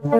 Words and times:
This 0.00 0.10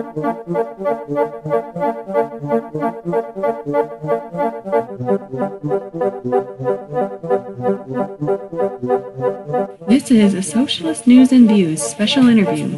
is 10.11 10.33
a 10.33 10.43
Socialist 10.43 11.07
News 11.07 11.31
and 11.31 11.47
Views 11.47 11.81
special 11.81 12.27
interview. 12.27 12.77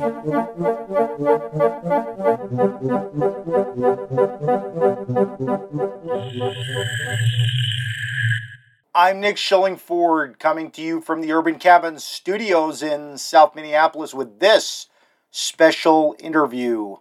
I'm 8.93 9.19
Nick 9.19 9.37
Schillingford 9.37 10.37
coming 10.37 10.69
to 10.69 10.83
you 10.83 11.01
from 11.01 11.21
the 11.21 11.31
Urban 11.31 11.57
Cabin 11.57 11.97
Studios 11.97 12.83
in 12.83 13.17
South 13.17 13.55
Minneapolis 13.55 14.13
with 14.13 14.39
this 14.39 14.85
special 15.31 16.15
interview. 16.19 16.97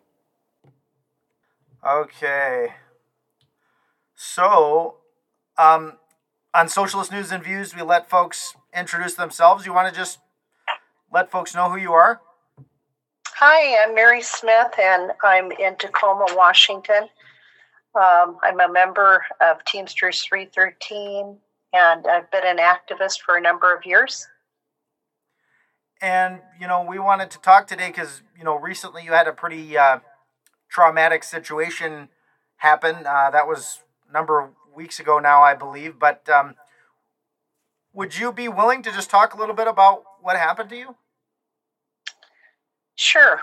Okay. 1.86 2.68
So, 4.14 4.96
um, 5.58 5.98
on 6.54 6.68
Socialist 6.68 7.12
News 7.12 7.32
and 7.32 7.42
Views, 7.42 7.74
we 7.74 7.82
let 7.82 8.08
folks 8.08 8.54
introduce 8.74 9.14
themselves. 9.14 9.66
You 9.66 9.74
want 9.74 9.92
to 9.92 9.98
just 9.98 10.18
let 11.12 11.30
folks 11.30 11.54
know 11.54 11.68
who 11.70 11.76
you 11.76 11.92
are? 11.92 12.20
Hi, 13.36 13.82
I'm 13.82 13.94
Mary 13.94 14.22
Smith, 14.22 14.78
and 14.78 15.12
I'm 15.24 15.50
in 15.52 15.76
Tacoma, 15.76 16.26
Washington. 16.30 17.08
Um, 17.94 18.36
I'm 18.42 18.60
a 18.60 18.70
member 18.70 19.24
of 19.40 19.64
Teamsters 19.64 20.22
313, 20.22 21.36
and 21.72 22.06
I've 22.06 22.30
been 22.30 22.46
an 22.46 22.58
activist 22.58 23.20
for 23.24 23.36
a 23.36 23.40
number 23.40 23.74
of 23.74 23.84
years. 23.86 24.28
And, 26.00 26.40
you 26.58 26.66
know, 26.66 26.82
we 26.82 26.98
wanted 26.98 27.30
to 27.32 27.38
talk 27.38 27.66
today 27.66 27.88
because, 27.88 28.22
you 28.36 28.44
know, 28.44 28.54
recently 28.54 29.04
you 29.04 29.12
had 29.12 29.28
a 29.28 29.32
pretty 29.32 29.76
uh, 29.76 29.98
traumatic 30.70 31.24
situation 31.24 32.08
happen. 32.56 33.06
Uh, 33.06 33.30
that 33.30 33.46
was 33.46 33.80
a 34.08 34.12
number 34.12 34.40
of 34.40 34.50
weeks 34.74 34.98
ago 34.98 35.18
now, 35.18 35.42
I 35.42 35.54
believe. 35.54 35.98
But 35.98 36.28
um, 36.28 36.54
would 37.92 38.18
you 38.18 38.32
be 38.32 38.48
willing 38.48 38.82
to 38.82 38.90
just 38.90 39.10
talk 39.10 39.34
a 39.34 39.36
little 39.36 39.54
bit 39.54 39.66
about 39.66 40.04
what 40.22 40.36
happened 40.36 40.70
to 40.70 40.76
you? 40.76 40.96
Sure. 42.94 43.40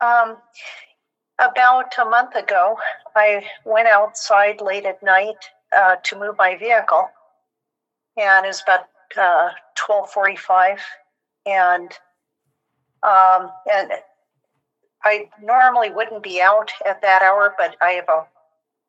Um, 0.00 0.36
about 1.38 1.92
a 1.98 2.04
month 2.04 2.34
ago, 2.34 2.78
I 3.14 3.44
went 3.64 3.88
outside 3.88 4.60
late 4.60 4.84
at 4.84 5.02
night 5.02 5.36
uh, 5.76 5.96
to 6.04 6.18
move 6.18 6.36
my 6.38 6.56
vehicle, 6.56 7.08
and 8.16 8.44
it 8.44 8.48
was 8.48 8.62
about 8.62 8.86
uh, 9.18 9.50
twelve 9.74 10.10
forty-five, 10.10 10.80
and 11.46 11.92
um, 13.02 13.50
and 13.72 13.92
I 15.04 15.28
normally 15.42 15.90
wouldn't 15.90 16.22
be 16.22 16.40
out 16.40 16.70
at 16.86 17.00
that 17.02 17.22
hour, 17.22 17.54
but 17.56 17.76
I 17.80 17.92
have 17.92 18.08
a 18.08 18.26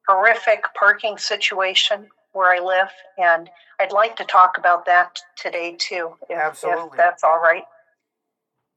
horrific 0.07 0.65
parking 0.77 1.17
situation 1.17 2.07
where 2.33 2.53
I 2.53 2.59
live, 2.59 2.89
and 3.17 3.49
I'd 3.79 3.91
like 3.91 4.15
to 4.17 4.25
talk 4.25 4.57
about 4.57 4.85
that 4.85 5.19
today 5.35 5.75
too, 5.77 6.15
if, 6.29 6.37
Absolutely. 6.37 6.89
if 6.91 6.97
that's 6.97 7.23
all 7.23 7.39
right. 7.39 7.63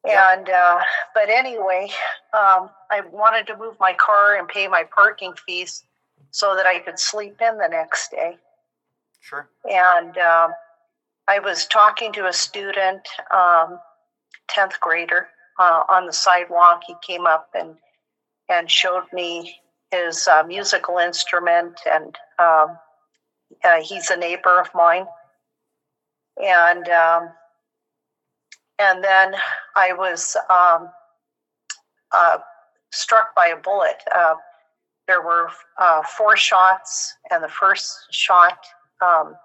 And 0.06 0.50
uh, 0.50 0.80
but 1.14 1.30
anyway, 1.30 1.88
um, 2.34 2.68
I 2.90 3.00
wanted 3.10 3.46
to 3.46 3.56
move 3.56 3.76
my 3.80 3.94
car 3.94 4.36
and 4.36 4.46
pay 4.46 4.68
my 4.68 4.84
parking 4.94 5.32
fees 5.46 5.82
so 6.30 6.54
that 6.56 6.66
I 6.66 6.80
could 6.80 6.98
sleep 6.98 7.40
in 7.40 7.56
the 7.56 7.68
next 7.68 8.10
day. 8.10 8.36
Sure. 9.20 9.48
And 9.70 10.18
um, 10.18 10.50
I 11.26 11.38
was 11.38 11.66
talking 11.66 12.12
to 12.14 12.26
a 12.26 12.32
student, 12.32 13.06
um, 13.34 13.78
tenth 14.48 14.78
grader, 14.80 15.28
uh, 15.58 15.84
on 15.88 16.06
the 16.06 16.12
sidewalk. 16.12 16.82
He 16.86 16.94
came 17.06 17.26
up 17.26 17.48
and 17.54 17.76
and 18.48 18.70
showed 18.70 19.04
me 19.12 19.56
his 19.90 20.28
uh, 20.28 20.42
musical 20.44 20.98
instrument, 20.98 21.80
and 21.90 22.16
um, 22.38 22.76
uh, 23.64 23.80
he's 23.82 24.10
a 24.10 24.16
neighbor 24.16 24.60
of 24.60 24.68
mine. 24.74 25.06
And 26.42 26.88
um, 26.88 27.30
and 28.78 29.02
then 29.02 29.34
I 29.76 29.92
was 29.92 30.36
um, 30.50 30.90
uh, 32.12 32.38
struck 32.92 33.34
by 33.34 33.46
a 33.46 33.56
bullet. 33.56 34.02
Uh, 34.14 34.34
there 35.06 35.22
were 35.22 35.48
uh, 35.78 36.02
four 36.02 36.36
shots, 36.36 37.14
and 37.30 37.42
the 37.42 37.48
first 37.48 37.94
shot 38.10 38.58
um, 39.00 39.36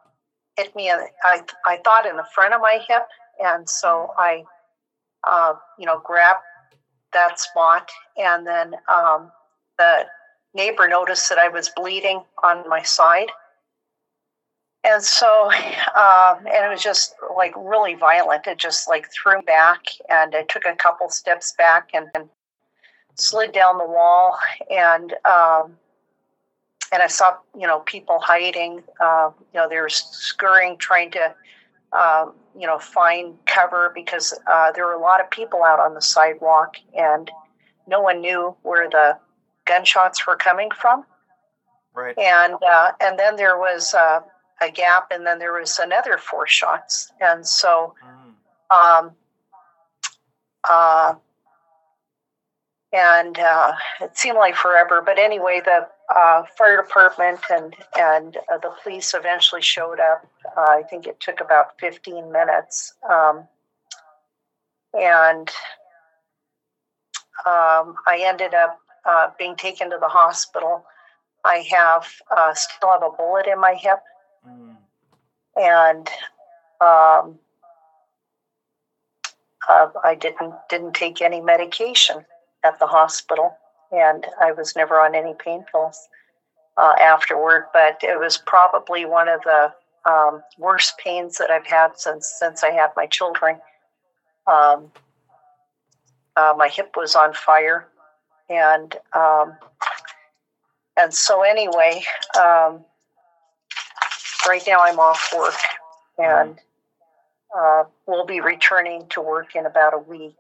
hit 0.60 0.76
me. 0.76 0.90
In, 0.90 1.00
I 1.24 1.42
I 1.66 1.78
thought 1.84 2.06
in 2.06 2.18
the 2.18 2.26
front 2.36 2.54
of 2.54 2.62
my 2.62 2.80
hip, 2.88 3.08
and 3.44 3.70
so 3.70 4.14
I, 4.18 4.44
uh, 5.24 5.54
you 5.78 5.86
know, 5.86 6.02
grabbed 6.04 6.44
that 7.14 7.40
spot, 7.40 7.90
and 8.18 8.46
then 8.46 8.76
um, 8.88 9.32
the 9.78 10.06
neighbor 10.54 10.88
noticed 10.88 11.30
that 11.30 11.38
I 11.38 11.48
was 11.48 11.72
bleeding 11.76 12.22
on 12.44 12.68
my 12.68 12.84
side. 12.84 13.30
And 14.84 15.04
so, 15.04 15.52
um, 15.52 16.38
and 16.48 16.66
it 16.66 16.70
was 16.70 16.82
just 16.82 17.16
like 17.36 17.54
really 17.58 17.96
violent. 17.96 18.48
It 18.48 18.58
just 18.58 18.88
like 18.88 19.08
threw 19.12 19.38
me 19.38 19.44
back, 19.46 19.82
and 20.10 20.36
I 20.36 20.44
took 20.44 20.66
a 20.66 20.76
couple 20.76 21.10
steps 21.10 21.54
back 21.58 21.90
and, 21.94 22.08
and 22.16 22.30
slid 23.16 23.52
down 23.52 23.78
the 23.78 23.86
wall, 23.86 24.38
and 24.70 25.14
um, 25.26 25.78
and 26.92 27.02
I 27.02 27.08
saw 27.08 27.38
you 27.58 27.68
know 27.68 27.80
people 27.82 28.20
hiding. 28.20 28.84
Uh, 29.00 29.32
you 29.54 29.60
know, 29.60 29.70
they 29.70 29.78
were 29.80 29.90
scurrying, 29.90 30.78
trying 30.78 31.12
to 31.12 31.36
um, 31.94 32.34
you 32.58 32.68
know 32.68 32.80
find 32.80 33.36
cover 33.46 33.92
because 33.94 34.34
uh, 34.52 34.72
there 34.72 34.86
were 34.86 34.94
a 34.94 35.00
lot 35.00 35.22
of 35.22 35.30
people 35.30 35.64
out 35.64 35.80
on 35.80 35.94
the 35.94 36.02
sidewalk, 36.02 36.76
and 36.98 37.30
no 37.88 38.02
one 38.02 38.22
knew 38.22 38.56
where 38.64 38.90
the 38.90 39.18
gunshots 39.66 40.26
were 40.26 40.36
coming 40.36 40.70
from. 40.72 41.06
Right. 41.94 42.18
And 42.18 42.56
uh, 42.68 42.92
and 43.02 43.18
then 43.20 43.36
there 43.36 43.58
was 43.58 43.94
uh, 43.94 44.22
a 44.62 44.72
gap, 44.72 45.08
and 45.12 45.26
then 45.26 45.40
there 45.40 45.54
was 45.54 45.80
another 45.80 46.18
four 46.18 46.48
shots, 46.48 47.12
and 47.20 47.46
so 47.46 47.94
Mm. 48.04 48.76
um, 48.76 49.12
uh, 50.70 51.16
and 52.92 53.38
uh, 53.40 53.74
it 54.02 54.18
seemed 54.18 54.38
like 54.38 54.56
forever. 54.56 55.02
But 55.02 55.20
anyway, 55.20 55.62
the 55.64 55.88
uh, 56.16 56.44
fire 56.58 56.78
department 56.82 57.40
and 57.52 57.76
and 57.98 58.38
uh, 58.52 58.58
the 58.58 58.72
police 58.84 59.14
eventually 59.14 59.62
showed 59.62 60.00
up. 60.00 60.26
Uh, 60.58 60.62
I 60.62 60.84
think 60.90 61.06
it 61.08 61.20
took 61.20 61.40
about 61.42 61.80
fifteen 61.80 62.32
minutes, 62.32 62.94
um, 63.10 63.48
and 64.94 65.50
um, 67.46 67.96
I 68.08 68.22
ended 68.22 68.54
up 68.54 68.80
uh, 69.06 69.30
being 69.38 69.56
taken 69.56 69.90
to 69.92 69.98
the 70.00 70.08
hospital. 70.10 70.84
I 71.46 71.66
have 71.72 72.08
uh, 72.36 72.54
still 72.54 72.92
have 72.92 73.04
a 73.04 73.12
bullet 73.12 73.48
in 73.48 73.60
my 73.60 73.76
hip, 73.76 74.00
Mm. 74.48 74.78
and 75.58 76.08
um, 76.80 77.40
uh, 79.70 79.90
I 80.04 80.16
didn't 80.16 80.54
didn't 80.70 80.94
take 80.94 81.22
any 81.22 81.42
medication 81.42 82.26
at 82.64 82.80
the 82.80 82.88
hospital, 82.88 83.58
and 83.92 84.26
I 84.42 84.52
was 84.52 84.76
never 84.76 85.00
on 85.00 85.16
any 85.16 85.34
pain 85.34 85.66
pills 85.72 86.08
uh, 86.78 86.94
afterward. 87.00 87.66
But 87.74 88.00
it 88.04 88.20
was 88.20 88.38
probably 88.38 89.06
one 89.06 89.28
of 89.28 89.42
the 89.44 89.74
um, 90.06 90.42
worst 90.58 90.98
pains 90.98 91.38
that 91.38 91.50
I've 91.50 91.68
had 91.68 91.98
since 91.98 92.28
since 92.40 92.64
I 92.64 92.72
had 92.72 92.90
my 92.96 93.06
children. 93.06 93.60
Um, 94.48 94.92
uh, 96.36 96.54
my 96.58 96.70
hip 96.70 96.94
was 96.96 97.16
on 97.16 97.34
fire, 97.34 97.88
and 98.50 98.96
um, 99.14 99.56
and 100.98 101.14
so 101.14 101.44
anyway, 101.44 102.04
um, 102.38 102.84
right 104.48 104.64
now 104.66 104.80
I'm 104.80 105.00
off 105.00 105.34
work, 105.38 105.60
and 106.18 106.60
uh, 107.58 107.84
we'll 108.08 108.26
be 108.26 108.42
returning 108.42 109.08
to 109.10 109.22
work 109.22 109.56
in 109.56 109.66
about 109.66 109.94
a 109.94 109.98
week. 109.98 110.38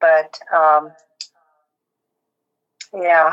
But 0.00 0.38
um, 0.54 0.92
yeah, 2.94 3.32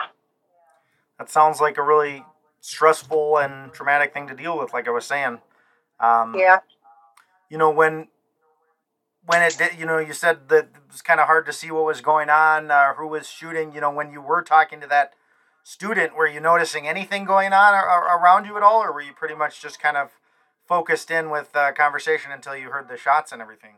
That 1.20 1.30
sounds 1.30 1.60
like 1.60 1.78
a 1.78 1.84
really 1.84 2.24
stressful 2.62 3.38
and 3.38 3.72
traumatic 3.74 4.14
thing 4.14 4.28
to 4.28 4.36
deal 4.36 4.58
with, 4.58 4.74
like 4.74 4.88
I 4.88 4.92
was 4.92 5.06
saying. 5.06 5.40
Um, 6.00 6.36
yeah, 6.38 6.60
you 7.50 7.58
know 7.58 7.70
when 7.70 8.08
when 9.26 9.42
it 9.42 9.58
did 9.58 9.78
you 9.80 9.86
know 9.86 9.98
you 9.98 10.14
said 10.14 10.50
that 10.50 10.66
it 10.76 10.92
was 10.92 11.02
kind 11.02 11.20
of 11.20 11.28
hard 11.28 11.46
to 11.46 11.54
see 11.54 11.72
what 11.72 11.86
was 11.86 12.02
going 12.02 12.30
on 12.30 12.72
uh, 12.72 12.94
who 12.94 13.08
was 13.08 13.28
shooting 13.28 13.74
you 13.74 13.82
know 13.82 13.92
when 13.92 14.12
you 14.12 14.22
were 14.22 14.42
talking 14.42 14.80
to 14.80 14.88
that 14.88 15.14
student 15.64 16.16
were 16.16 16.28
you 16.28 16.40
noticing 16.40 16.88
anything 16.88 17.26
going 17.26 17.52
on 17.52 17.74
ar- 17.74 17.90
ar- 17.90 18.22
around 18.22 18.46
you 18.46 18.56
at 18.56 18.64
all 18.64 18.82
or 18.82 18.92
were 18.94 19.02
you 19.02 19.14
pretty 19.14 19.36
much 19.36 19.62
just 19.62 19.80
kind 19.82 19.98
of 19.98 20.12
focused 20.68 21.10
in 21.12 21.30
with 21.30 21.56
uh, 21.56 21.72
conversation 21.74 22.32
until 22.32 22.56
you 22.56 22.70
heard 22.70 22.88
the 22.90 22.98
shots 22.98 23.32
and 23.32 23.42
everything 23.42 23.76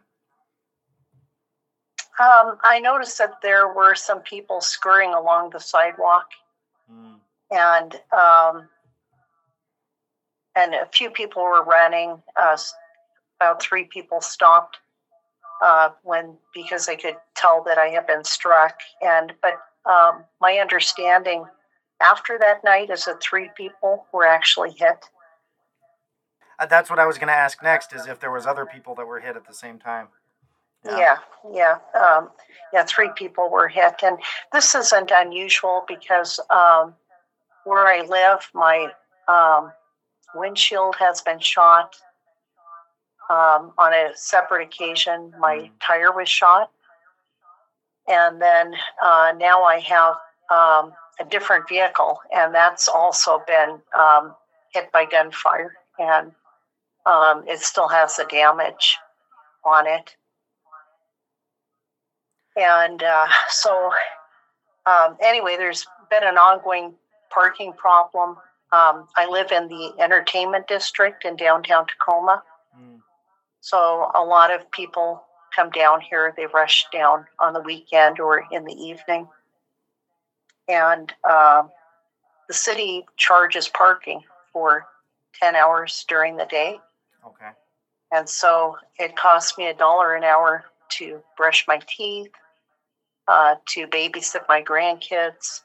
um, 2.19 2.57
I 2.63 2.79
noticed 2.81 3.17
that 3.19 3.41
there 3.41 3.73
were 3.73 3.95
some 3.95 4.19
people 4.19 4.59
scurrying 4.59 5.13
along 5.13 5.51
the 5.51 5.59
sidewalk, 5.59 6.27
mm. 6.91 7.15
and 7.49 7.95
um, 8.11 8.67
and 10.55 10.75
a 10.75 10.85
few 10.91 11.09
people 11.09 11.43
were 11.43 11.63
running. 11.63 12.21
Uh, 12.35 12.57
about 13.39 13.61
three 13.61 13.85
people 13.85 14.19
stopped 14.19 14.79
uh, 15.61 15.91
when 16.03 16.35
because 16.53 16.85
they 16.85 16.97
could 16.97 17.15
tell 17.35 17.63
that 17.63 17.77
I 17.77 17.87
had 17.87 18.05
been 18.05 18.25
struck, 18.25 18.79
and 19.01 19.31
but 19.41 19.53
um, 19.89 20.25
my 20.41 20.57
understanding 20.57 21.45
after 22.01 22.37
that 22.39 22.63
night 22.65 22.89
is 22.89 23.05
that 23.05 23.21
three 23.21 23.49
people 23.55 24.05
were 24.11 24.25
actually 24.25 24.71
hit. 24.71 25.05
Uh, 26.59 26.65
that's 26.65 26.89
what 26.89 26.99
I 26.99 27.05
was 27.05 27.17
going 27.17 27.29
to 27.29 27.33
ask 27.33 27.63
next 27.63 27.93
is 27.93 28.07
if 28.07 28.19
there 28.19 28.31
was 28.31 28.45
other 28.45 28.65
people 28.65 28.93
that 28.95 29.07
were 29.07 29.21
hit 29.21 29.37
at 29.37 29.47
the 29.47 29.53
same 29.53 29.79
time. 29.79 30.09
Yeah, 30.85 30.97
yeah, 30.97 31.17
yeah. 31.51 31.99
Um, 31.99 32.29
yeah 32.73 32.83
three 32.83 33.09
people 33.15 33.49
were 33.49 33.67
hit, 33.67 33.95
and 34.03 34.17
this 34.53 34.75
isn't 34.75 35.11
unusual 35.13 35.83
because 35.87 36.39
um, 36.49 36.93
where 37.65 37.87
I 37.87 38.01
live, 38.05 38.49
my 38.53 38.91
um, 39.27 39.71
windshield 40.35 40.95
has 40.99 41.21
been 41.21 41.39
shot. 41.39 41.95
Um, 43.29 43.73
on 43.77 43.93
a 43.93 44.09
separate 44.15 44.63
occasion, 44.63 45.31
my 45.39 45.57
mm. 45.57 45.71
tire 45.85 46.11
was 46.11 46.27
shot, 46.27 46.71
and 48.07 48.41
then 48.41 48.73
uh, 49.03 49.33
now 49.37 49.63
I 49.63 49.79
have 49.81 50.15
um, 50.49 50.93
a 51.19 51.25
different 51.29 51.69
vehicle, 51.69 52.19
and 52.35 52.55
that's 52.55 52.87
also 52.87 53.43
been 53.45 53.79
um, 53.97 54.33
hit 54.73 54.91
by 54.91 55.05
gunfire, 55.05 55.73
and 55.99 56.31
um, 57.05 57.43
it 57.47 57.59
still 57.59 57.87
has 57.87 58.15
the 58.15 58.25
damage 58.25 58.97
on 59.63 59.85
it. 59.85 60.15
And 62.59 63.03
uh, 63.03 63.27
so, 63.49 63.91
um, 64.85 65.17
anyway, 65.21 65.55
there's 65.57 65.85
been 66.09 66.23
an 66.23 66.37
ongoing 66.37 66.93
parking 67.29 67.73
problem. 67.73 68.37
Um, 68.71 69.07
I 69.15 69.27
live 69.29 69.51
in 69.51 69.67
the 69.67 69.93
entertainment 69.99 70.67
district 70.67 71.25
in 71.25 71.35
downtown 71.35 71.87
Tacoma. 71.87 72.43
Mm. 72.79 72.99
So, 73.61 74.11
a 74.13 74.23
lot 74.23 74.53
of 74.53 74.69
people 74.71 75.23
come 75.55 75.69
down 75.71 76.01
here. 76.01 76.33
They 76.35 76.45
rush 76.47 76.85
down 76.91 77.25
on 77.39 77.53
the 77.53 77.61
weekend 77.61 78.19
or 78.19 78.43
in 78.51 78.65
the 78.65 78.73
evening. 78.73 79.27
And 80.67 81.11
uh, 81.27 81.63
the 82.47 82.53
city 82.53 83.05
charges 83.17 83.67
parking 83.69 84.23
for 84.53 84.85
10 85.39 85.55
hours 85.55 86.05
during 86.07 86.37
the 86.37 86.45
day. 86.45 86.79
Okay. 87.25 87.49
And 88.11 88.27
so 88.27 88.77
it 88.97 89.15
costs 89.15 89.57
me 89.57 89.67
a 89.67 89.73
dollar 89.73 90.15
an 90.15 90.23
hour 90.23 90.65
to 90.89 91.21
brush 91.37 91.65
my 91.67 91.79
teeth, 91.87 92.31
uh, 93.29 93.55
to 93.67 93.85
babysit 93.87 94.41
my 94.49 94.61
grandkids, 94.61 95.61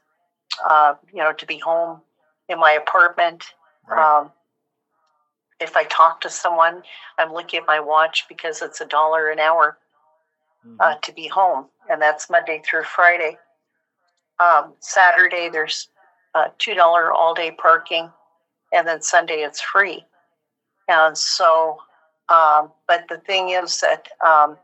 uh, 0.68 0.94
you 1.12 1.18
know, 1.18 1.32
to 1.32 1.46
be 1.46 1.58
home 1.58 2.00
in 2.48 2.60
my 2.60 2.72
apartment. 2.72 3.54
Right. 3.88 4.20
Um, 4.20 4.30
if 5.60 5.74
I 5.74 5.84
talk 5.84 6.20
to 6.20 6.30
someone, 6.30 6.82
I'm 7.18 7.32
looking 7.32 7.60
at 7.60 7.66
my 7.66 7.80
watch 7.80 8.26
because 8.28 8.60
it's 8.60 8.82
a 8.82 8.84
dollar 8.84 9.30
an 9.30 9.38
hour 9.38 9.78
mm-hmm. 10.66 10.76
uh, 10.78 10.96
to 10.96 11.12
be 11.12 11.26
home, 11.26 11.66
and 11.88 12.02
that's 12.02 12.28
Monday 12.28 12.60
through 12.64 12.84
Friday. 12.84 13.38
Um, 14.38 14.74
Saturday, 14.80 15.48
there's 15.48 15.88
uh, 16.34 16.48
$2 16.58 17.12
all 17.12 17.32
day 17.32 17.52
parking, 17.52 18.10
and 18.74 18.86
then 18.86 19.00
Sunday, 19.00 19.36
it's 19.36 19.60
free. 19.62 20.04
And 20.88 21.16
so, 21.16 21.78
um, 22.28 22.72
but 22.86 23.06
the 23.08 23.18
thing 23.26 23.50
is 23.50 23.80
that 23.80 24.08
um, 24.22 24.58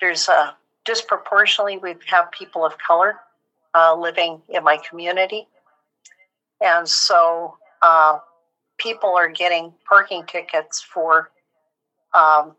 there's 0.00 0.26
a 0.26 0.56
disproportionately, 0.86 1.78
we 1.78 1.94
have 2.06 2.30
people 2.30 2.64
of 2.64 2.78
color 2.78 3.16
uh, 3.74 3.94
living 3.94 4.40
in 4.48 4.64
my 4.64 4.78
community. 4.88 5.46
And 6.60 6.88
so 6.88 7.56
uh, 7.82 8.18
people 8.78 9.10
are 9.10 9.28
getting 9.28 9.72
parking 9.86 10.24
tickets 10.26 10.80
for 10.80 11.30
um, 12.14 12.54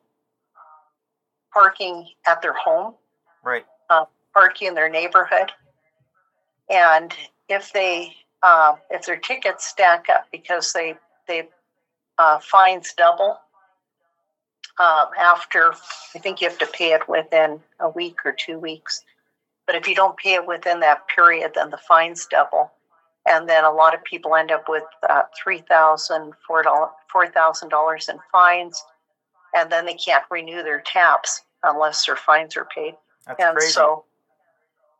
parking 1.51 2.07
at 2.27 2.41
their 2.41 2.53
home, 2.53 2.94
right? 3.44 3.65
Uh, 3.89 4.06
parking 4.33 4.68
in 4.68 4.75
their 4.75 4.89
neighborhood, 4.89 5.51
and 6.69 7.13
if 7.50 7.74
they 7.74 8.15
uh, 8.44 8.75
if 8.91 9.06
their 9.06 9.18
tickets 9.18 9.65
stack 9.65 10.07
up 10.09 10.27
because 10.31 10.74
they 10.74 10.95
they 11.27 11.47
uh, 12.19 12.38
fines 12.39 12.94
double 12.95 13.39
um, 14.79 15.07
after 15.18 15.74
I 16.15 16.19
think 16.19 16.41
you 16.41 16.47
have 16.47 16.57
to 16.59 16.68
pay 16.68 16.94
it 16.94 17.07
within 17.07 17.59
a 17.79 17.89
week 17.89 18.18
or 18.25 18.31
two 18.31 18.59
weeks. 18.59 19.03
But 19.65 19.75
if 19.75 19.88
you 19.88 19.95
don't 19.95 20.18
pay 20.18 20.35
it 20.35 20.47
within 20.47 20.79
that 20.81 21.07
period, 21.07 21.51
then 21.56 21.69
the 21.71 21.77
fines 21.77 22.25
double. 22.29 22.71
And 23.27 23.50
then 23.50 23.65
a 23.65 23.71
lot 23.71 23.94
of 23.94 24.03
people 24.03 24.35
end 24.35 24.51
up 24.51 24.65
with 24.69 24.83
uh, 25.09 25.24
$3,000, 25.45 26.31
$4,000 26.50 28.09
in 28.09 28.19
fines. 28.31 28.83
And 29.53 29.69
then 29.71 29.85
they 29.85 29.95
can't 29.95 30.24
renew 30.31 30.63
their 30.63 30.81
taps 30.81 31.41
unless 31.63 32.06
their 32.06 32.15
fines 32.15 32.56
are 32.56 32.68
paid. 32.74 32.94
That's 33.25 33.41
and 33.41 33.57
crazy. 33.57 33.74
so, 33.74 34.06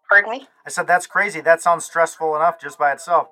pardon 0.10 0.32
me? 0.32 0.48
I 0.66 0.70
said, 0.70 0.88
that's 0.88 1.08
crazy. 1.08 1.40
That 1.40 1.62
sounds 1.62 1.86
stressful 1.86 2.36
enough 2.36 2.60
just 2.60 2.78
by 2.78 2.92
itself 2.92 3.30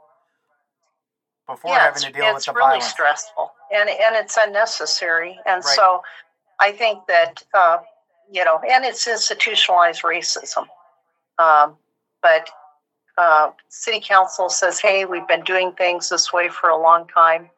before 1.48 1.72
yeah, 1.72 1.80
having 1.80 2.02
to 2.02 2.12
deal 2.12 2.34
with 2.34 2.46
the 2.46 2.54
really 2.54 2.64
violence. 2.64 2.86
It's 2.86 3.00
really 3.00 3.12
stressful, 3.12 3.52
and 3.74 3.90
and 3.90 4.16
it's 4.16 4.38
unnecessary. 4.38 5.40
And 5.46 5.64
right. 5.64 5.76
so, 5.76 6.02
I 6.60 6.72
think 6.72 7.06
that 7.08 7.44
uh, 7.54 7.78
you 8.32 8.44
know, 8.44 8.60
and 8.70 8.86
it's 8.86 9.08
institutionalized 9.08 10.04
racism. 10.04 10.68
Um, 11.38 11.76
but 12.22 12.50
uh, 13.18 13.52
city 13.70 14.02
council 14.04 14.50
says, 14.50 14.80
"Hey, 14.80 15.06
we've 15.06 15.28
been 15.28 15.44
doing 15.44 15.72
things 15.74 16.10
this 16.10 16.34
way 16.34 16.50
for 16.50 16.70
a 16.70 16.82
long 16.82 17.08
time," 17.08 17.50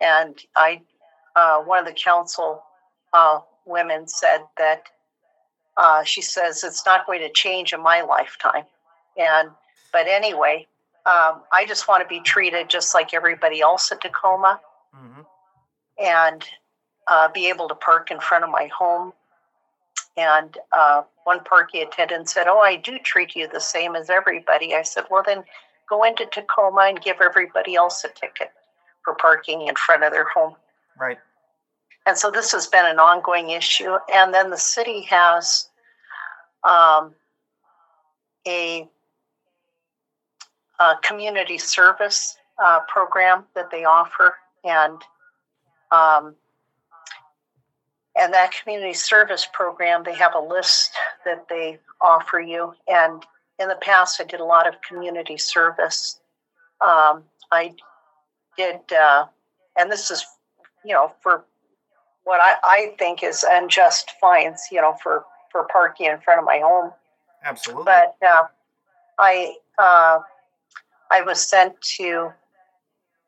and 0.00 0.38
I, 0.56 0.82
uh, 1.36 1.58
one 1.60 1.78
of 1.78 1.86
the 1.86 1.92
council 1.92 2.62
uh, 3.12 3.40
women 3.64 4.06
said 4.06 4.40
that 4.58 4.84
uh, 5.76 6.04
she 6.04 6.22
says 6.22 6.62
it's 6.64 6.84
not 6.84 7.06
going 7.06 7.20
to 7.20 7.30
change 7.30 7.72
in 7.72 7.82
my 7.82 8.02
lifetime, 8.02 8.64
and 9.16 9.50
but 9.92 10.06
anyway, 10.06 10.66
um, 11.06 11.42
I 11.52 11.64
just 11.66 11.88
want 11.88 12.02
to 12.02 12.08
be 12.08 12.20
treated 12.20 12.68
just 12.68 12.94
like 12.94 13.14
everybody 13.14 13.60
else 13.60 13.90
at 13.92 14.00
Tacoma 14.00 14.60
mm-hmm. 14.94 15.22
and 16.02 16.44
uh, 17.08 17.28
be 17.32 17.48
able 17.48 17.68
to 17.68 17.74
park 17.74 18.10
in 18.10 18.20
front 18.20 18.44
of 18.44 18.50
my 18.50 18.68
home. 18.76 19.12
And 20.16 20.56
uh, 20.72 21.02
one 21.24 21.42
parking 21.44 21.82
attendant 21.82 22.28
said, 22.28 22.46
Oh, 22.46 22.60
I 22.60 22.76
do 22.76 22.98
treat 22.98 23.34
you 23.34 23.48
the 23.48 23.60
same 23.60 23.96
as 23.96 24.10
everybody. 24.10 24.74
I 24.74 24.82
said, 24.82 25.04
Well, 25.10 25.22
then 25.26 25.42
go 25.88 26.04
into 26.04 26.26
Tacoma 26.26 26.82
and 26.88 27.00
give 27.00 27.16
everybody 27.20 27.74
else 27.74 28.04
a 28.04 28.08
ticket 28.08 28.52
for 29.04 29.14
parking 29.14 29.66
in 29.66 29.74
front 29.74 30.04
of 30.04 30.12
their 30.12 30.28
home. 30.28 30.54
Right. 30.98 31.18
And 32.06 32.16
so 32.16 32.30
this 32.30 32.52
has 32.52 32.66
been 32.66 32.86
an 32.86 32.98
ongoing 32.98 33.50
issue. 33.50 33.96
And 34.12 34.32
then 34.32 34.50
the 34.50 34.58
city 34.58 35.02
has 35.02 35.68
um, 36.62 37.14
a 38.46 38.88
uh, 40.78 40.96
community 41.02 41.58
service 41.58 42.36
uh, 42.62 42.80
program 42.88 43.44
that 43.54 43.70
they 43.70 43.84
offer, 43.84 44.36
and 44.64 45.02
um, 45.90 46.34
and 48.16 48.32
that 48.32 48.52
community 48.52 48.94
service 48.94 49.46
program, 49.52 50.04
they 50.04 50.14
have 50.14 50.34
a 50.34 50.40
list 50.40 50.92
that 51.24 51.48
they 51.48 51.78
offer 52.00 52.40
you. 52.40 52.74
And 52.86 53.24
in 53.58 53.68
the 53.68 53.76
past, 53.76 54.20
I 54.20 54.24
did 54.24 54.40
a 54.40 54.44
lot 54.44 54.66
of 54.68 54.80
community 54.82 55.36
service. 55.36 56.20
Um, 56.80 57.24
I 57.50 57.74
did, 58.56 58.80
uh, 58.92 59.26
and 59.76 59.90
this 59.90 60.10
is, 60.10 60.24
you 60.84 60.92
know, 60.92 61.12
for 61.22 61.44
what 62.24 62.40
I, 62.40 62.54
I 62.64 62.94
think 62.98 63.22
is 63.22 63.44
unjust 63.48 64.12
fines, 64.20 64.62
you 64.70 64.80
know, 64.80 64.96
for 65.02 65.24
for 65.50 65.64
parking 65.70 66.06
in 66.06 66.18
front 66.20 66.40
of 66.40 66.44
my 66.44 66.58
home. 66.58 66.90
Absolutely. 67.44 67.84
But 67.84 68.16
uh, 68.26 68.44
I 69.18 69.54
uh, 69.78 70.18
I 71.10 71.22
was 71.22 71.46
sent 71.46 71.80
to 71.96 72.32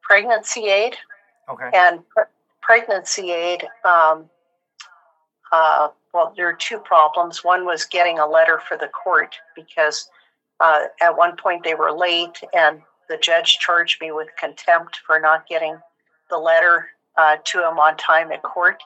pregnancy 0.03 0.69
aid. 0.69 0.97
Okay. 1.49 1.71
And 1.73 2.09
pre- 2.09 2.25
pregnancy 2.61 3.31
aid, 3.31 3.67
um, 3.85 4.29
uh, 5.57 5.89
well, 6.13 6.35
there 6.37 6.49
are 6.49 6.53
two 6.53 6.79
problems. 6.79 7.43
One 7.43 7.65
was 7.65 7.87
getting 7.87 8.19
a 8.19 8.27
letter 8.27 8.61
for 8.69 8.77
the 8.77 8.89
court 8.89 9.37
because 9.55 10.09
uh, 10.61 10.85
at 11.01 11.17
one 11.17 11.37
point 11.37 11.65
they 11.65 11.75
were 11.75 11.93
late, 11.93 12.39
and 12.55 12.83
the 13.09 13.17
judge 13.17 13.59
charged 13.59 14.01
me 14.03 14.13
with 14.13 14.29
contempt 14.39 14.99
for 15.07 15.19
not 15.19 15.49
getting 15.49 15.79
the 16.29 16.37
letter 16.37 16.89
uh, 17.17 17.37
to 17.45 17.61
him 17.61 17.79
on 17.79 17.97
time 17.97 18.33
at 18.33 18.43
court. 18.43 18.83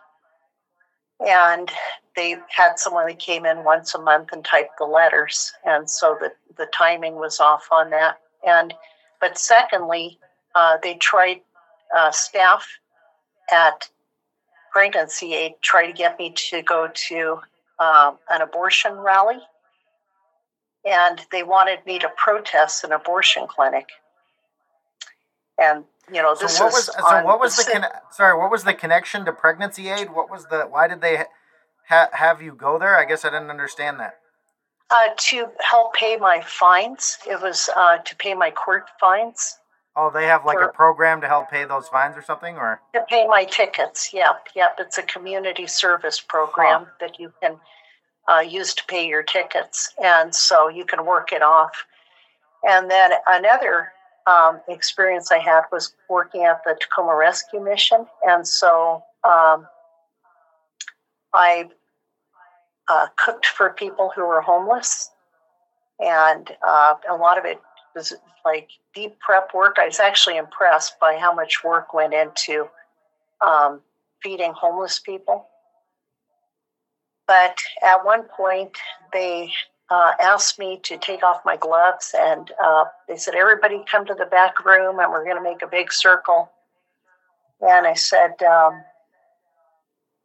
And 1.26 1.70
they 2.14 2.36
had 2.48 2.78
someone 2.78 3.08
that 3.08 3.18
came 3.18 3.44
in 3.44 3.64
once 3.64 3.94
a 3.94 4.00
month 4.00 4.28
and 4.32 4.44
typed 4.44 4.78
the 4.78 4.84
letters, 4.84 5.52
and 5.64 5.90
so 5.90 6.16
the 6.20 6.32
the 6.56 6.66
timing 6.76 7.16
was 7.16 7.40
off 7.40 7.66
on 7.72 7.90
that. 7.90 8.18
And 8.46 8.72
but 9.20 9.38
secondly, 9.38 10.18
uh, 10.54 10.78
they 10.82 10.94
tried 10.94 11.40
uh, 11.96 12.10
staff 12.10 12.66
at 13.52 13.88
pregnancy 14.72 15.34
aid 15.34 15.52
try 15.60 15.86
to 15.86 15.92
get 15.92 16.18
me 16.18 16.32
to 16.50 16.62
go 16.62 16.88
to 16.92 17.40
um, 17.78 18.18
an 18.28 18.42
abortion 18.42 18.92
rally, 18.92 19.38
and 20.84 21.20
they 21.32 21.42
wanted 21.42 21.84
me 21.86 21.98
to 21.98 22.08
protest 22.16 22.84
an 22.84 22.92
abortion 22.92 23.46
clinic. 23.46 23.88
And 25.58 25.84
you 26.12 26.22
know, 26.22 26.34
this 26.34 26.56
so 26.56 26.64
what 26.64 26.72
was 26.72 26.86
so 26.86 27.24
what 27.24 27.40
was 27.40 27.56
the, 27.56 27.64
the 27.64 27.80
con- 27.80 27.90
sorry 28.10 28.38
what 28.38 28.50
was 28.50 28.64
the 28.64 28.74
connection 28.74 29.24
to 29.24 29.32
pregnancy 29.32 29.88
aid? 29.88 30.12
What 30.12 30.30
was 30.30 30.46
the 30.46 30.62
why 30.62 30.88
did 30.88 31.00
they 31.00 31.24
ha- 31.88 32.10
have 32.12 32.42
you 32.42 32.52
go 32.52 32.78
there? 32.78 32.98
I 32.98 33.04
guess 33.04 33.24
I 33.24 33.30
didn't 33.30 33.50
understand 33.50 34.00
that. 34.00 34.16
Uh, 34.90 35.08
to 35.16 35.46
help 35.60 35.94
pay 35.94 36.16
my 36.16 36.40
fines. 36.40 37.18
It 37.28 37.40
was 37.40 37.70
uh, 37.76 37.98
to 37.98 38.16
pay 38.16 38.34
my 38.34 38.50
court 38.50 38.88
fines. 38.98 39.59
Oh, 39.96 40.10
they 40.10 40.26
have 40.26 40.44
like 40.44 40.58
For- 40.58 40.64
a 40.64 40.72
program 40.72 41.20
to 41.20 41.26
help 41.26 41.50
pay 41.50 41.64
those 41.64 41.88
fines 41.88 42.16
or 42.16 42.22
something, 42.22 42.56
or 42.56 42.80
To 42.94 43.04
pay 43.08 43.26
my 43.26 43.44
tickets. 43.44 44.10
Yep, 44.12 44.48
yep. 44.54 44.76
It's 44.78 44.98
a 44.98 45.02
community 45.02 45.66
service 45.66 46.20
program 46.20 46.86
that 47.00 47.18
you 47.18 47.32
can 47.42 47.58
uh, 48.28 48.40
use 48.40 48.74
to 48.74 48.84
pay 48.86 49.06
your 49.06 49.22
tickets. 49.22 49.92
And 50.02 50.34
so 50.34 50.68
you 50.68 50.84
can 50.84 51.04
work 51.04 51.32
it 51.32 51.42
off. 51.42 51.72
And 52.62 52.90
then 52.90 53.10
another 53.26 53.92
um, 54.26 54.60
experience 54.68 55.32
I 55.32 55.38
had 55.38 55.62
was 55.72 55.94
working 56.08 56.44
at 56.44 56.62
the 56.64 56.76
Tacoma 56.80 57.14
Rescue 57.16 57.60
Mission. 57.62 58.06
And 58.24 58.46
so 58.46 59.02
um, 59.24 59.66
I 61.34 61.68
uh, 62.88 63.08
cooked 63.16 63.46
for 63.46 63.70
people 63.70 64.12
who 64.14 64.22
were 64.26 64.40
homeless. 64.40 65.10
And 65.98 66.50
uh, 66.66 66.94
a 67.10 67.14
lot 67.14 67.38
of 67.38 67.44
it 67.44 67.60
like 68.44 68.68
deep 68.94 69.18
prep 69.20 69.52
work. 69.54 69.76
I 69.78 69.86
was 69.86 70.00
actually 70.00 70.36
impressed 70.36 70.98
by 71.00 71.16
how 71.16 71.34
much 71.34 71.64
work 71.64 71.92
went 71.92 72.14
into 72.14 72.68
um, 73.40 73.80
feeding 74.22 74.52
homeless 74.52 74.98
people. 74.98 75.46
But 77.26 77.58
at 77.82 78.04
one 78.04 78.24
point, 78.24 78.76
they 79.12 79.52
uh, 79.90 80.12
asked 80.20 80.58
me 80.58 80.80
to 80.84 80.96
take 80.98 81.22
off 81.22 81.44
my 81.44 81.56
gloves, 81.56 82.14
and 82.16 82.50
uh, 82.62 82.84
they 83.08 83.16
said, 83.16 83.34
"Everybody, 83.34 83.82
come 83.90 84.06
to 84.06 84.14
the 84.14 84.26
back 84.26 84.64
room, 84.64 84.98
and 84.98 85.10
we're 85.10 85.24
going 85.24 85.36
to 85.36 85.42
make 85.42 85.62
a 85.62 85.66
big 85.68 85.92
circle." 85.92 86.50
And 87.60 87.86
I 87.86 87.94
said, 87.94 88.42
um, 88.42 88.82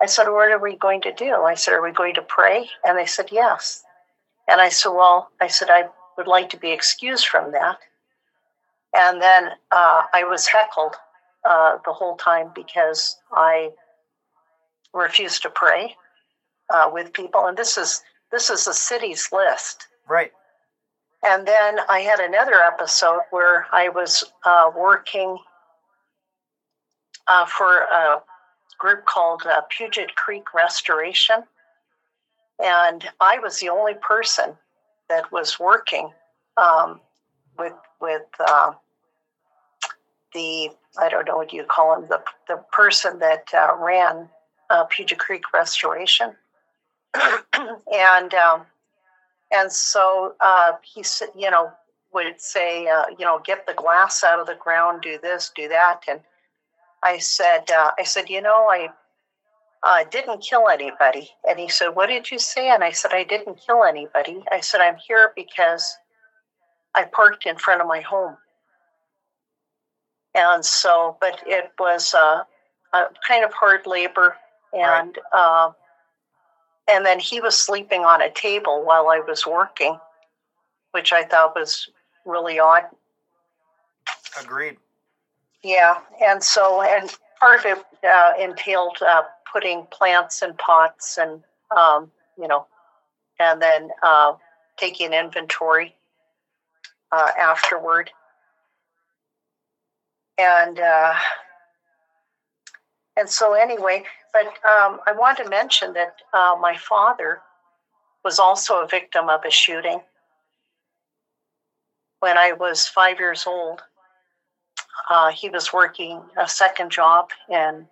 "I 0.01 0.05
said, 0.05 0.27
what 0.29 0.51
are 0.51 0.59
we 0.59 0.77
going 0.77 1.01
to 1.01 1.13
do?" 1.13 1.43
I 1.43 1.55
said, 1.55 1.73
"Are 1.73 1.81
we 1.81 1.91
going 1.91 2.15
to 2.15 2.21
pray?" 2.21 2.69
And 2.85 2.97
they 2.97 3.05
said, 3.05 3.29
"Yes." 3.31 3.83
And 4.47 4.61
I 4.61 4.69
said, 4.69 4.89
"Well," 4.89 5.29
I 5.41 5.47
said, 5.47 5.69
"I 5.69 5.89
would 6.17 6.27
like 6.27 6.49
to 6.49 6.57
be 6.57 6.71
excused 6.71 7.27
from 7.27 7.51
that." 7.51 7.79
And 8.93 9.21
then 9.21 9.49
uh, 9.71 10.03
I 10.13 10.23
was 10.23 10.47
heckled 10.47 10.95
uh, 11.43 11.77
the 11.83 11.93
whole 11.93 12.15
time 12.15 12.51
because 12.55 13.17
I 13.31 13.71
refused 14.93 15.41
to 15.43 15.49
pray 15.49 15.95
uh, 16.69 16.89
with 16.91 17.13
people, 17.13 17.45
and 17.45 17.57
this 17.57 17.77
is 17.77 18.01
this 18.31 18.49
is 18.49 18.65
the 18.65 18.73
city's 18.73 19.29
list. 19.31 19.87
right? 20.07 20.31
And 21.23 21.47
then 21.47 21.79
I 21.89 21.99
had 21.99 22.19
another 22.19 22.55
episode 22.55 23.21
where 23.31 23.67
I 23.71 23.89
was 23.89 24.23
uh, 24.45 24.71
working 24.75 25.37
uh, 27.27 27.45
for 27.45 27.79
a 27.79 28.21
group 28.77 29.05
called 29.05 29.43
uh, 29.45 29.61
Puget 29.69 30.15
Creek 30.15 30.53
Restoration, 30.53 31.43
and 32.63 33.09
I 33.19 33.39
was 33.39 33.59
the 33.59 33.69
only 33.69 33.95
person 33.95 34.57
that 35.09 35.31
was 35.31 35.59
working 35.59 36.11
um, 36.57 36.99
with 37.57 37.73
with 37.99 38.23
uh, 38.39 38.71
the 40.33 40.69
I 40.97 41.09
don't 41.09 41.27
know 41.27 41.37
what 41.37 41.53
you 41.53 41.63
call 41.63 41.95
him 41.95 42.07
the 42.07 42.21
the 42.47 42.63
person 42.71 43.19
that 43.19 43.45
uh, 43.53 43.75
ran 43.79 44.29
uh, 44.69 44.85
Puget 44.85 45.19
Creek 45.19 45.53
Restoration, 45.53 46.35
and 47.93 48.33
um, 48.33 48.61
and 49.51 49.71
so 49.71 50.35
uh, 50.41 50.73
he 50.83 51.03
said, 51.03 51.29
you 51.35 51.49
know, 51.49 51.71
would 52.13 52.39
say, 52.39 52.87
uh, 52.87 53.05
you 53.17 53.25
know, 53.25 53.41
get 53.43 53.67
the 53.67 53.73
glass 53.73 54.23
out 54.23 54.39
of 54.39 54.47
the 54.47 54.55
ground, 54.55 55.01
do 55.01 55.19
this, 55.21 55.51
do 55.55 55.67
that, 55.67 56.01
and 56.07 56.21
I 57.03 57.19
said, 57.19 57.69
uh, 57.71 57.91
I 57.99 58.03
said, 58.03 58.29
you 58.29 58.41
know, 58.41 58.67
I 58.69 58.89
uh, 59.85 60.03
didn't 60.09 60.41
kill 60.41 60.67
anybody, 60.67 61.29
and 61.47 61.59
he 61.59 61.69
said, 61.69 61.89
what 61.89 62.07
did 62.07 62.31
you 62.31 62.39
say? 62.39 62.69
And 62.69 62.83
I 62.83 62.91
said, 62.91 63.11
I 63.13 63.23
didn't 63.23 63.61
kill 63.65 63.83
anybody. 63.83 64.43
I 64.51 64.59
said, 64.59 64.81
I'm 64.81 64.97
here 65.07 65.31
because 65.35 65.95
I 66.95 67.03
parked 67.03 67.45
in 67.45 67.55
front 67.57 67.81
of 67.81 67.87
my 67.87 68.01
home. 68.01 68.35
And 70.33 70.65
so, 70.65 71.17
but 71.21 71.39
it 71.45 71.71
was 71.77 72.15
uh, 72.15 72.43
a 72.93 73.03
kind 73.27 73.45
of 73.45 73.53
hard 73.53 73.85
labor, 73.85 74.35
and 74.73 75.17
uh, 75.31 75.71
and 76.89 77.05
then 77.05 77.19
he 77.19 77.39
was 77.39 77.55
sleeping 77.55 78.01
on 78.01 78.21
a 78.21 78.31
table 78.31 78.83
while 78.83 79.07
I 79.09 79.19
was 79.19 79.45
working, 79.45 79.97
which 80.91 81.13
I 81.13 81.23
thought 81.23 81.55
was 81.55 81.89
really 82.25 82.59
odd. 82.59 82.83
Agreed. 84.41 84.77
Yeah, 85.63 85.99
and 86.25 86.43
so 86.43 86.81
and 86.81 87.15
part 87.39 87.59
of 87.59 87.65
it 87.65 87.85
uh, 88.03 88.33
entailed 88.37 88.97
uh, 89.07 89.23
putting 89.55 89.85
plants 89.85 90.41
in 90.41 90.53
pots 90.55 91.17
and 91.17 91.41
um, 91.77 92.11
you 92.37 92.45
know, 92.45 92.67
and 93.39 93.61
then 93.61 93.89
uh, 94.03 94.33
taking 94.75 95.13
inventory 95.13 95.95
uh, 97.13 97.31
afterward. 97.39 98.11
And 100.37 100.77
uh, 100.77 101.13
and 103.15 103.29
so 103.29 103.53
anyway, 103.53 104.03
but 104.33 104.47
um, 104.69 104.99
I 105.07 105.13
want 105.17 105.37
to 105.37 105.47
mention 105.47 105.93
that 105.93 106.15
uh, 106.33 106.57
my 106.59 106.75
father 106.75 107.39
was 108.25 108.39
also 108.39 108.81
a 108.81 108.87
victim 108.87 109.29
of 109.29 109.45
a 109.45 109.51
shooting 109.51 110.01
when 112.19 112.37
I 112.37 112.51
was 112.51 112.87
five 112.87 113.19
years 113.19 113.47
old. 113.47 113.83
Uh, 115.09 115.31
he 115.31 115.49
was 115.49 115.71
working 115.71 116.21
a 116.35 116.49
second 116.49 116.91
job, 116.91 117.29
and 117.49 117.85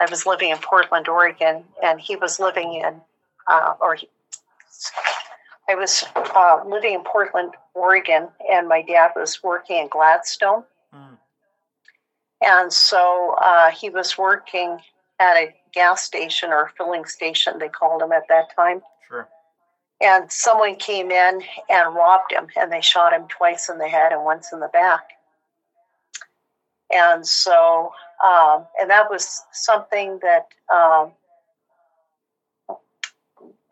I 0.00 0.06
was 0.10 0.26
living 0.26 0.50
in 0.50 0.58
Portland, 0.58 1.08
Oregon, 1.08 1.64
and 1.82 2.00
he 2.00 2.16
was 2.16 2.38
living 2.38 2.74
in, 2.74 3.00
uh, 3.46 3.74
or 3.80 3.96
he, 3.96 4.08
I 5.68 5.74
was 5.74 6.04
uh, 6.14 6.62
living 6.66 6.94
in 6.94 7.02
Portland, 7.02 7.54
Oregon, 7.74 8.28
and 8.50 8.68
my 8.68 8.82
dad 8.82 9.10
was 9.16 9.42
working 9.42 9.78
in 9.78 9.88
Gladstone. 9.88 10.62
Mm. 10.94 11.18
And 12.42 12.72
so 12.72 13.36
uh, 13.40 13.70
he 13.70 13.90
was 13.90 14.16
working 14.16 14.78
at 15.18 15.36
a 15.36 15.54
gas 15.72 16.02
station 16.02 16.50
or 16.50 16.72
filling 16.76 17.04
station, 17.04 17.58
they 17.58 17.68
called 17.68 18.02
him 18.02 18.12
at 18.12 18.28
that 18.28 18.54
time. 18.54 18.82
Sure. 19.08 19.28
And 20.00 20.30
someone 20.30 20.76
came 20.76 21.10
in 21.10 21.42
and 21.68 21.94
robbed 21.94 22.32
him, 22.32 22.46
and 22.56 22.72
they 22.72 22.80
shot 22.80 23.12
him 23.12 23.26
twice 23.28 23.68
in 23.68 23.78
the 23.78 23.88
head 23.88 24.12
and 24.12 24.24
once 24.24 24.52
in 24.52 24.60
the 24.60 24.68
back. 24.68 25.10
And 26.92 27.26
so, 27.26 27.92
um, 28.24 28.66
and 28.80 28.90
that 28.90 29.10
was 29.10 29.42
something 29.52 30.20
that 30.22 30.48
um, 30.74 31.12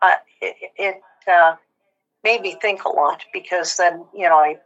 I, 0.02 0.16
it, 0.40 0.56
it 0.76 1.02
uh, 1.30 1.56
made 2.23 2.42
me 2.42 2.56
think 2.61 2.85
a 2.85 2.88
lot 2.88 3.25
because 3.32 3.76
then, 3.76 4.04
you 4.14 4.28
know, 4.28 4.37
I 4.37 4.58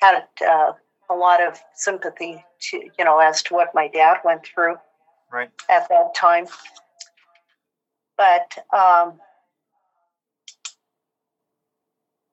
had 0.00 0.24
uh, 0.46 0.72
a 1.08 1.14
lot 1.14 1.42
of 1.42 1.60
sympathy 1.74 2.44
to, 2.70 2.76
you 2.98 3.04
know, 3.04 3.18
as 3.18 3.42
to 3.44 3.54
what 3.54 3.74
my 3.74 3.88
dad 3.88 4.18
went 4.24 4.44
through 4.44 4.76
Right. 5.32 5.50
at 5.68 5.88
that 5.88 6.14
time. 6.14 6.46
But 8.16 8.58
um, 8.76 9.20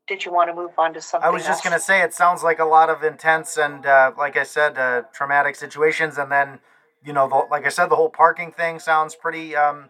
did 0.08 0.24
you 0.26 0.32
want 0.32 0.50
to 0.50 0.56
move 0.56 0.72
on 0.78 0.94
to 0.94 1.02
something? 1.02 1.28
I 1.28 1.32
was 1.32 1.44
just 1.44 1.58
else? 1.58 1.64
gonna 1.64 1.80
say 1.80 2.02
it 2.02 2.14
sounds 2.14 2.44
like 2.44 2.60
a 2.60 2.66
lot 2.66 2.90
of 2.90 3.04
intense 3.04 3.58
and, 3.58 3.86
uh, 3.86 4.12
like 4.18 4.38
I 4.38 4.44
said, 4.44 4.78
uh, 4.78 5.04
traumatic 5.14 5.56
situations, 5.56 6.18
and 6.18 6.32
then 6.32 6.60
you 7.04 7.14
know, 7.14 7.28
the, 7.28 7.48
like 7.50 7.66
I 7.66 7.70
said, 7.70 7.88
the 7.88 7.96
whole 7.96 8.10
parking 8.10 8.52
thing 8.52 8.80
sounds 8.80 9.16
pretty 9.16 9.56
um, 9.56 9.90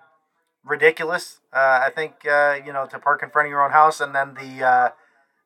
ridiculous. 0.64 1.40
Uh, 1.54 1.82
I 1.86 1.92
think 1.94 2.26
uh, 2.28 2.60
you 2.66 2.74
know 2.74 2.86
to 2.88 3.00
park 3.00 3.24
in 3.24 3.30
front 3.30 3.48
of 3.48 3.52
your 3.52 3.64
own 3.64 3.72
house, 3.72 4.02
and 4.02 4.14
then 4.14 4.36
the 4.36 4.66
uh, 4.66 4.90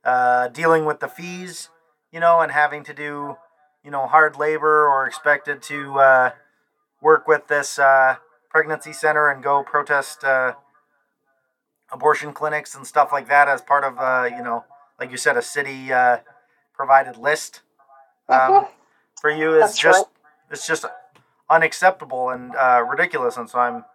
uh, 0.04 0.48
dealing 0.48 0.86
with 0.86 1.00
the 1.00 1.08
fees, 1.08 1.70
you 2.12 2.20
know, 2.20 2.42
and 2.42 2.52
having 2.52 2.84
to 2.86 2.94
do 2.94 3.38
you 3.84 3.92
know 3.92 4.08
hard 4.08 4.38
labor 4.38 4.88
or 4.88 5.06
expected 5.06 5.62
to 5.64 6.00
uh, 6.00 6.32
work 7.02 7.28
with 7.28 7.48
this 7.48 7.80
uh, 7.80 8.18
pregnancy 8.50 8.94
center 8.94 9.30
and 9.30 9.44
go 9.44 9.64
protest 9.64 10.24
uh, 10.24 10.54
abortion 11.92 12.34
clinics 12.34 12.76
and 12.76 12.86
stuff 12.86 13.12
like 13.12 13.28
that 13.28 13.48
as 13.48 13.62
part 13.62 13.84
of 13.84 13.98
uh, 14.00 14.30
you 14.36 14.44
know, 14.44 14.66
like 15.00 15.12
you 15.12 15.18
said, 15.18 15.38
a 15.38 15.42
city 15.42 15.92
uh, 15.94 16.18
provided 16.74 17.18
list 17.18 17.62
um, 18.30 18.40
Mhm. 18.54 18.68
for 19.20 19.30
you 19.30 19.54
is 19.56 19.62
That's 19.62 19.78
just 19.78 20.06
right. 20.08 20.08
it's 20.52 20.68
just 20.68 20.86
unacceptable 21.50 22.30
and 22.30 22.56
uh, 22.56 22.84
ridiculous. 22.90 23.38
And 23.38 23.50
so 23.50 23.60
I'm, 23.60 23.86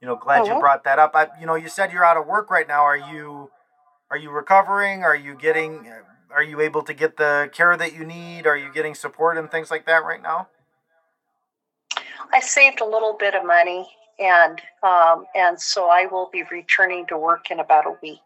you 0.00 0.06
know, 0.08 0.16
glad 0.16 0.46
you 0.46 0.54
Mhm. 0.54 0.60
brought 0.60 0.84
that 0.84 0.98
up. 0.98 1.14
I, 1.14 1.28
you 1.40 1.46
know, 1.46 1.54
you 1.54 1.68
said 1.68 1.92
you're 1.92 2.04
out 2.04 2.16
of 2.16 2.26
work 2.26 2.50
right 2.50 2.66
now. 2.66 2.82
Are 2.82 2.96
you 2.96 3.50
are 4.10 4.16
you 4.16 4.30
recovering? 4.30 5.02
Are 5.04 5.16
you 5.16 5.34
getting 5.34 5.92
are 6.30 6.42
you 6.42 6.60
able 6.60 6.82
to 6.82 6.92
get 6.92 7.16
the 7.16 7.48
care 7.52 7.76
that 7.76 7.92
you 7.94 8.04
need? 8.04 8.46
Are 8.46 8.56
you 8.56 8.72
getting 8.72 8.94
support 8.94 9.36
and 9.38 9.50
things 9.50 9.70
like 9.70 9.86
that 9.86 10.04
right 10.04 10.22
now? 10.22 10.48
I 12.32 12.40
saved 12.40 12.80
a 12.80 12.84
little 12.84 13.14
bit 13.18 13.34
of 13.34 13.44
money, 13.46 13.88
and 14.18 14.60
um, 14.82 15.26
and 15.34 15.60
so 15.60 15.88
I 15.88 16.06
will 16.06 16.28
be 16.32 16.42
returning 16.50 17.06
to 17.06 17.18
work 17.18 17.50
in 17.50 17.60
about 17.60 17.86
a 17.86 17.96
week. 18.02 18.20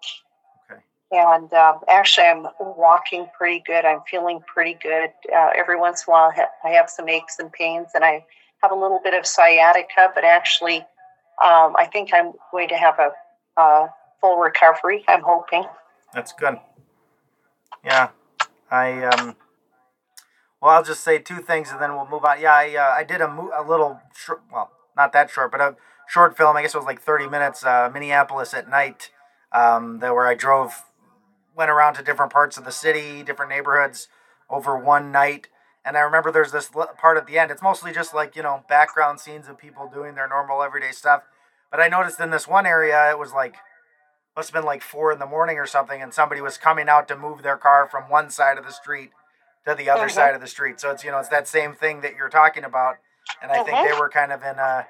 Okay. 0.71 0.81
And 1.13 1.53
um, 1.53 1.81
actually, 1.89 2.27
I'm 2.27 2.47
walking 2.61 3.27
pretty 3.37 3.63
good. 3.67 3.85
I'm 3.85 4.01
feeling 4.09 4.41
pretty 4.47 4.79
good. 4.83 5.11
Uh, 5.35 5.51
every 5.57 5.79
once 5.79 6.05
in 6.07 6.11
a 6.11 6.15
while, 6.15 6.33
I 6.65 6.69
have 6.71 6.89
some 6.89 7.09
aches 7.09 7.39
and 7.39 7.53
pains, 7.53 7.89
and 7.95 8.05
I 8.05 8.25
have 8.63 8.71
a 8.71 8.75
little 8.75 9.01
bit 9.03 9.15
of 9.15 9.27
sciatica. 9.27 10.11
But 10.15 10.25
actually, 10.25 10.79
um, 11.43 11.75
I 11.77 11.89
think 11.93 12.11
I'm 12.13 12.33
going 12.53 12.69
to 12.69 12.77
have 12.77 12.99
a, 12.99 13.11
a 13.61 13.89
full 14.21 14.39
recovery. 14.39 15.05
I'm 15.09 15.23
hoping. 15.23 15.65
That's 16.15 16.33
good. 16.33 16.59
Yeah, 17.85 18.11
I 18.71 19.05
um. 19.05 19.37
Well, 20.61 20.73
I'll 20.73 20.85
just 20.85 21.03
say 21.03 21.19
two 21.19 21.39
things 21.39 21.71
and 21.71 21.81
then 21.81 21.95
we'll 21.95 22.07
move 22.07 22.23
on. 22.23 22.39
Yeah, 22.39 22.53
I 22.53 22.77
uh, 22.77 22.95
I 22.99 23.03
did 23.03 23.23
a 23.23 23.29
mo- 23.29 23.51
a 23.57 23.67
little 23.67 23.99
well, 24.53 24.71
not 25.01 25.13
that 25.15 25.31
short, 25.31 25.51
but 25.51 25.61
a 25.61 25.77
short 26.09 26.37
film. 26.37 26.57
I 26.57 26.63
guess 26.63 26.75
it 26.75 26.79
was 26.79 26.87
like 26.87 27.01
thirty 27.01 27.29
minutes. 27.29 27.65
Uh, 27.65 27.91
Minneapolis 27.93 28.53
at 28.55 28.69
night. 28.69 29.11
Um, 29.53 29.99
that 29.99 30.15
where 30.15 30.29
I 30.29 30.35
drove, 30.35 30.85
went 31.57 31.73
around 31.73 31.95
to 31.95 32.05
different 32.05 32.33
parts 32.33 32.57
of 32.57 32.65
the 32.65 32.71
city, 32.71 33.25
different 33.25 33.51
neighborhoods 33.51 34.07
over 34.49 34.79
one 34.79 35.11
night. 35.11 35.49
And 35.85 35.97
I 35.97 36.01
remember 36.01 36.31
there's 36.31 36.53
this 36.53 36.71
part 36.99 37.17
at 37.17 37.27
the 37.27 37.37
end. 37.37 37.51
It's 37.51 37.63
mostly 37.63 37.93
just 37.93 38.15
like 38.15 38.37
you 38.37 38.43
know 38.43 38.63
background 38.69 39.19
scenes 39.19 39.49
of 39.49 39.59
people 39.59 39.91
doing 39.93 40.15
their 40.15 40.29
normal 40.29 40.63
everyday 40.63 40.93
stuff. 40.93 41.23
But 41.71 41.81
I 41.81 41.89
noticed 41.89 42.21
in 42.21 42.31
this 42.31 42.47
one 42.47 42.67
area, 42.67 43.11
it 43.11 43.19
was 43.19 43.33
like 43.33 43.57
must 44.37 44.51
have 44.51 44.63
been 44.63 44.67
like 44.67 44.83
four 44.83 45.13
in 45.13 45.19
the 45.19 45.27
morning 45.27 45.59
or 45.59 45.67
something, 45.67 46.01
and 46.01 46.15
somebody 46.15 46.41
was 46.41 46.57
coming 46.57 46.89
out 46.89 47.09
to 47.09 47.17
move 47.17 47.43
their 47.43 47.57
car 47.57 47.89
from 47.91 48.05
one 48.05 48.31
side 48.31 48.59
of 48.59 48.65
the 48.65 48.73
street 48.73 49.11
to 49.67 49.75
the 49.75 49.91
other 49.91 50.03
mm-hmm. 50.03 50.15
side 50.15 50.35
of 50.35 50.41
the 50.41 50.47
street. 50.47 50.79
So 50.81 50.91
it's 50.91 51.03
you 51.03 51.11
know 51.11 51.19
it's 51.19 51.29
that 51.29 51.49
same 51.49 51.75
thing 51.75 52.03
that 52.03 52.15
you're 52.15 52.29
talking 52.29 52.65
about, 52.65 52.97
and 53.43 53.51
I 53.51 53.57
mm-hmm. 53.57 53.65
think 53.65 53.77
they 53.77 53.93
mm-hmm. 53.93 54.01
were 54.01 54.09
kind 54.09 54.33
of 54.33 54.43
in 54.43 54.59
a 54.59 54.87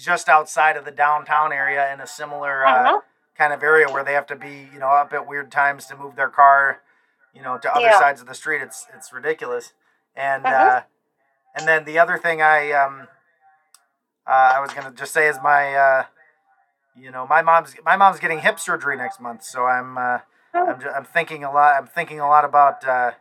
just 0.00 0.28
outside 0.28 0.76
of 0.76 0.84
the 0.84 0.90
downtown 0.90 1.52
area 1.52 1.92
in 1.92 2.00
a 2.00 2.06
similar 2.06 2.66
uh, 2.66 2.86
mm-hmm. 2.86 2.98
kind 3.36 3.52
of 3.52 3.62
area 3.62 3.90
where 3.90 4.04
they 4.04 4.12
have 4.12 4.26
to 4.26 4.36
be 4.36 4.68
you 4.72 4.78
know 4.78 4.88
up 4.88 5.12
at 5.12 5.26
weird 5.26 5.50
times 5.50 5.86
to 5.86 5.96
move 5.96 6.16
their 6.16 6.28
car, 6.28 6.82
you 7.34 7.42
know, 7.42 7.58
to 7.58 7.70
other 7.72 7.86
yeah. 7.86 7.98
sides 7.98 8.20
of 8.20 8.26
the 8.26 8.34
street. 8.34 8.62
It's 8.62 8.86
it's 8.96 9.12
ridiculous, 9.12 9.72
and 10.14 10.44
mm-hmm. 10.44 10.76
uh, 10.76 10.80
and 11.56 11.66
then 11.66 11.84
the 11.84 11.98
other 11.98 12.18
thing 12.18 12.42
I 12.42 12.72
um 12.72 13.08
uh, 14.26 14.52
I 14.54 14.60
was 14.60 14.72
gonna 14.72 14.92
just 14.92 15.12
say 15.12 15.28
is 15.28 15.38
my 15.42 15.74
uh, 15.74 16.04
you 16.96 17.10
know 17.10 17.26
my 17.26 17.42
mom's 17.42 17.74
my 17.84 17.96
mom's 17.96 18.20
getting 18.20 18.40
hip 18.40 18.60
surgery 18.60 18.96
next 18.96 19.20
month, 19.20 19.42
so 19.42 19.64
I'm 19.64 19.98
uh, 19.98 20.18
oh. 20.54 20.66
I'm, 20.66 20.82
I'm 20.96 21.04
thinking 21.04 21.44
a 21.44 21.52
lot. 21.52 21.74
I'm 21.76 21.86
thinking 21.86 22.20
a 22.20 22.28
lot 22.28 22.44
about 22.44 22.86
uh, 22.86 23.12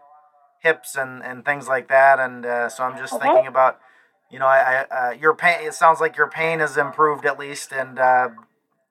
hips 0.59 0.95
and, 0.95 1.23
and 1.23 1.43
things 1.43 1.67
like 1.67 1.87
that, 1.87 2.19
and 2.19 2.45
uh, 2.45 2.69
so 2.69 2.83
I'm 2.83 2.97
just 2.97 3.19
thinking 3.19 3.47
about 3.47 3.79
you 4.29 4.39
know 4.39 4.45
I, 4.45 4.86
I 4.89 5.09
uh, 5.09 5.12
your 5.12 5.33
pain. 5.33 5.57
It 5.62 5.74
sounds 5.74 6.00
like 6.00 6.17
your 6.17 6.29
pain 6.29 6.59
has 6.59 6.77
improved 6.77 7.25
at 7.25 7.39
least, 7.39 7.71
and 7.71 8.00
uh, 8.00 8.29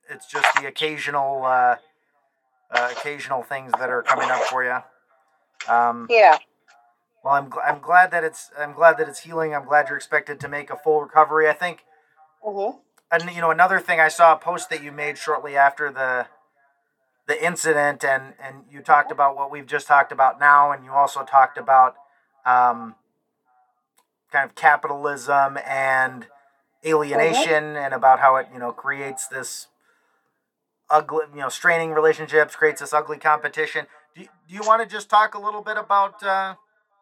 it's 0.09 0.27
just 0.27 0.47
the 0.61 0.67
occasional 0.67 1.45
uh, 1.45 1.77
uh, 2.71 2.93
occasional 2.97 3.43
things 3.43 3.73
that 3.79 3.91
are 3.91 4.03
coming 4.03 4.31
up 4.31 4.43
for 4.43 4.65
you. 4.65 4.79
Um, 5.73 6.07
yeah. 6.11 6.39
Well, 7.25 7.35
I'm 7.35 7.53
I'm 7.65 7.81
glad 7.81 8.11
that 8.11 8.25
it's 8.25 8.51
I'm 8.59 8.73
glad 8.73 8.99
that 8.99 9.09
it's 9.09 9.21
healing. 9.21 9.55
I'm 9.55 9.65
glad 9.65 9.89
you're 9.89 9.97
expected 9.97 10.41
to 10.41 10.49
make 10.49 10.71
a 10.71 10.77
full 10.77 11.01
recovery. 11.01 11.49
I 11.49 11.55
think. 11.55 11.85
Mm-hmm 12.45 12.79
and 13.11 13.31
you 13.35 13.41
know 13.41 13.51
another 13.51 13.81
thing 13.81 14.01
I 14.01 14.09
saw 14.09 14.35
a 14.35 14.37
post 14.37 14.71
that 14.71 14.83
you 14.83 14.93
made 14.93 15.19
shortly 15.19 15.57
after 15.57 15.91
the 15.91 16.27
the 17.27 17.45
incident, 17.45 18.05
and 18.05 18.35
and 18.43 18.65
you 18.71 18.81
talked 18.81 19.13
about 19.13 19.37
what 19.37 19.51
we've 19.51 19.67
just 19.67 19.87
talked 19.87 20.13
about 20.13 20.41
now, 20.41 20.73
and 20.73 20.85
you 20.85 20.93
also 20.93 21.25
talked 21.25 21.59
about 21.59 21.95
um, 22.47 22.95
kind 24.33 24.45
of 24.45 24.55
capitalism 24.55 25.59
and 25.67 26.27
alienation, 26.85 27.77
and 27.77 27.93
about 27.93 28.21
how 28.21 28.37
it 28.37 28.49
you 28.53 28.59
know 28.59 28.73
creates 28.73 29.27
this 29.27 29.69
ugly, 30.91 31.25
you 31.35 31.41
know, 31.41 31.49
straining 31.49 31.93
relationships, 31.93 32.57
creates 32.57 32.81
this 32.81 32.93
ugly 32.93 33.19
competition. 33.19 33.87
Do 34.15 34.23
you, 34.23 34.29
do 34.49 34.55
you 34.55 34.63
want 34.63 34.83
to 34.83 34.89
just 34.89 35.09
talk 35.09 35.35
a 35.35 35.39
little 35.39 35.63
bit 35.63 35.77
about 35.77 36.23
uh, 36.23 36.55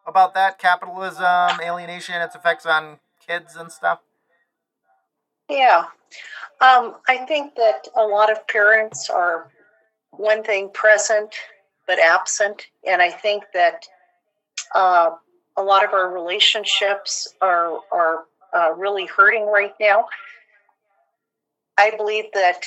about 0.05 0.33
that 0.33 0.59
capitalism, 0.59 1.59
alienation, 1.61 2.15
its 2.21 2.35
effects 2.35 2.65
on 2.65 2.99
kids 3.25 3.55
and 3.55 3.71
stuff? 3.71 3.99
Yeah. 5.49 5.85
Um, 6.59 6.95
I 7.07 7.17
think 7.27 7.55
that 7.55 7.87
a 7.95 8.03
lot 8.03 8.31
of 8.31 8.47
parents 8.47 9.09
are 9.09 9.51
one 10.11 10.43
thing 10.43 10.69
present 10.73 11.35
but 11.87 11.99
absent. 11.99 12.67
And 12.85 13.01
I 13.01 13.09
think 13.09 13.45
that 13.53 13.87
uh, 14.75 15.11
a 15.57 15.63
lot 15.63 15.83
of 15.83 15.93
our 15.93 16.13
relationships 16.13 17.33
are, 17.41 17.79
are 17.91 18.25
uh, 18.53 18.73
really 18.75 19.05
hurting 19.05 19.47
right 19.47 19.73
now. 19.79 20.05
I 21.77 21.91
believe 21.95 22.25
that 22.33 22.63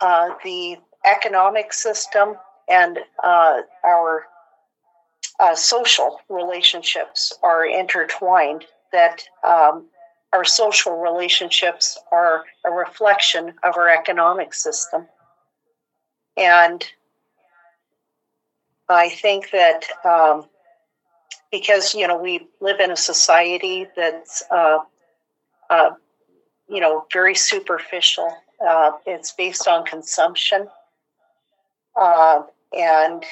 uh, 0.00 0.30
the 0.44 0.76
economic 1.04 1.72
system 1.72 2.34
and 2.68 2.98
uh, 3.22 3.60
our 3.84 4.26
uh, 5.38 5.54
social 5.54 6.20
relationships 6.28 7.32
are 7.42 7.66
intertwined, 7.66 8.64
that 8.92 9.22
um, 9.46 9.86
our 10.32 10.44
social 10.44 10.98
relationships 10.98 11.98
are 12.10 12.44
a 12.64 12.70
reflection 12.70 13.54
of 13.62 13.76
our 13.76 13.88
economic 13.88 14.54
system. 14.54 15.06
And 16.36 16.84
I 18.88 19.08
think 19.08 19.50
that 19.50 19.84
um, 20.04 20.46
because, 21.50 21.94
you 21.94 22.06
know, 22.06 22.16
we 22.16 22.48
live 22.60 22.80
in 22.80 22.90
a 22.90 22.96
society 22.96 23.86
that's, 23.96 24.42
uh, 24.50 24.78
uh, 25.70 25.90
you 26.68 26.80
know, 26.80 27.06
very 27.12 27.34
superficial, 27.34 28.36
uh, 28.66 28.92
it's 29.06 29.32
based 29.32 29.68
on 29.68 29.84
consumption. 29.84 30.68
Uh, 31.94 32.42
and 32.72 33.24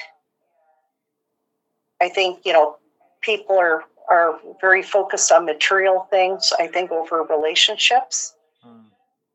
I 2.01 2.09
think, 2.09 2.41
you 2.45 2.53
know, 2.53 2.77
people 3.21 3.59
are 3.59 3.85
are 4.11 4.39
very 4.61 4.83
focused 4.83 5.33
on 5.33 5.47
material 5.47 6.07
things, 6.11 6.53
I 6.59 6.67
think, 6.67 6.93
over 6.93 7.23
relationships. 7.23 8.35
Mm. 8.67 8.85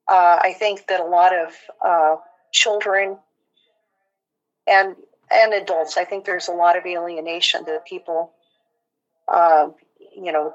Uh, 0.08 0.40
I 0.42 0.54
think 0.54 0.86
that 0.88 1.00
a 1.00 1.06
lot 1.06 1.36
of 1.36 1.54
uh, 1.84 2.16
children 2.52 3.18
and 4.68 4.96
and 5.32 5.54
adults, 5.54 5.98
I 5.98 6.06
think 6.06 6.26
there's 6.26 6.48
a 6.48 6.52
lot 6.52 6.78
of 6.78 6.86
alienation 6.86 7.64
that 7.66 7.86
people, 7.86 8.34
uh, 9.32 9.70
you 10.16 10.32
know, 10.32 10.54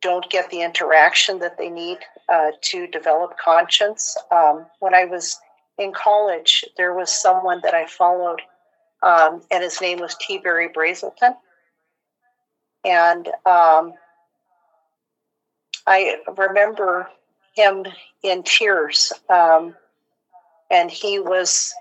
don't 0.00 0.28
get 0.30 0.50
the 0.50 0.62
interaction 0.62 1.38
that 1.38 1.58
they 1.58 1.70
need 1.70 1.98
uh, 2.28 2.50
to 2.60 2.86
develop 2.88 3.36
conscience. 3.42 4.16
Um, 4.30 4.66
when 4.80 4.94
I 4.94 5.04
was 5.04 5.38
in 5.78 5.92
college, 5.92 6.64
there 6.76 6.94
was 6.94 7.10
someone 7.10 7.60
that 7.62 7.74
I 7.74 7.86
followed, 7.86 8.42
um, 9.02 9.42
and 9.50 9.62
his 9.62 9.80
name 9.80 10.00
was 10.00 10.16
T. 10.20 10.38
Berry 10.38 10.68
Brazelton 10.68 11.34
and 12.84 13.28
um, 13.46 13.94
I 15.86 16.16
remember 16.36 17.08
him 17.54 17.84
in 18.22 18.42
tears, 18.42 19.12
um, 19.28 19.74
and 20.70 20.90
he 20.90 21.18
was 21.18 21.72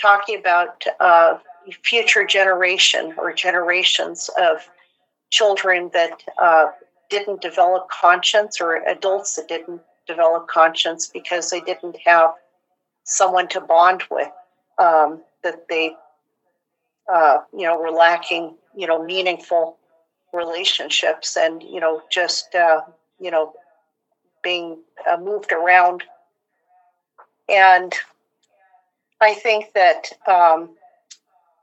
talking 0.00 0.38
about 0.38 0.84
uh, 0.98 1.38
future 1.82 2.24
generation 2.24 3.14
or 3.18 3.32
generations 3.32 4.30
of 4.40 4.68
children 5.30 5.90
that 5.92 6.22
uh, 6.38 6.66
didn't 7.08 7.40
develop 7.40 7.88
conscience 7.88 8.60
or 8.60 8.76
adults 8.86 9.36
that 9.36 9.48
didn't 9.48 9.80
develop 10.06 10.48
conscience 10.48 11.06
because 11.06 11.50
they 11.50 11.60
didn't 11.60 11.96
have 12.04 12.30
someone 13.04 13.48
to 13.48 13.60
bond 13.60 14.02
with 14.10 14.30
um, 14.78 15.20
that 15.42 15.68
they 15.68 15.94
uh, 17.12 17.38
you 17.52 17.64
know 17.64 17.78
were 17.78 17.90
lacking 17.90 18.54
you 18.76 18.86
know 18.86 19.02
meaningful 19.04 19.76
relationships 20.32 21.36
and 21.36 21.62
you 21.62 21.80
know 21.80 22.02
just 22.10 22.54
uh, 22.54 22.80
you 23.18 23.30
know 23.30 23.52
being 24.42 24.78
uh, 25.10 25.16
moved 25.16 25.52
around. 25.52 26.02
And 27.48 27.92
i 29.20 29.34
think 29.34 29.72
that 29.74 30.12
um, 30.26 30.70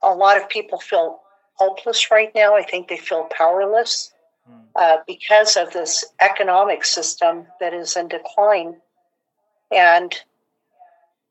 a 0.04 0.14
lot 0.14 0.38
of 0.38 0.48
people 0.50 0.80
feel 0.80 1.20
hopeless 1.58 2.12
right 2.12 2.32
now 2.36 2.56
i 2.56 2.64
think 2.64 2.88
they 2.88 2.98
feel 2.98 3.28
powerless 3.36 4.14
hmm. 4.48 4.60
uh, 4.76 4.98
because 5.06 5.58
of 5.58 5.72
this 5.74 6.06
economic 6.20 6.86
system 6.86 7.46
that 7.60 7.74
is 7.74 7.96
in 7.96 8.08
decline 8.08 8.76
and 9.72 10.16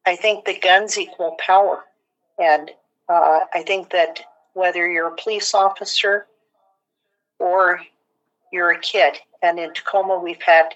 i 0.06 0.16
think 0.16 0.44
the 0.44 0.58
guns 0.58 0.98
equal 0.98 1.36
power 1.44 1.84
and 2.38 2.70
uh, 3.08 3.40
i 3.54 3.62
think 3.62 3.90
that 3.90 4.20
whether 4.54 4.90
you're 4.90 5.08
a 5.08 5.16
police 5.16 5.54
officer 5.54 6.26
or 7.38 7.80
you're 8.52 8.70
a 8.70 8.80
kid. 8.80 9.16
And 9.42 9.58
in 9.58 9.72
Tacoma, 9.74 10.18
we've 10.18 10.42
had 10.42 10.74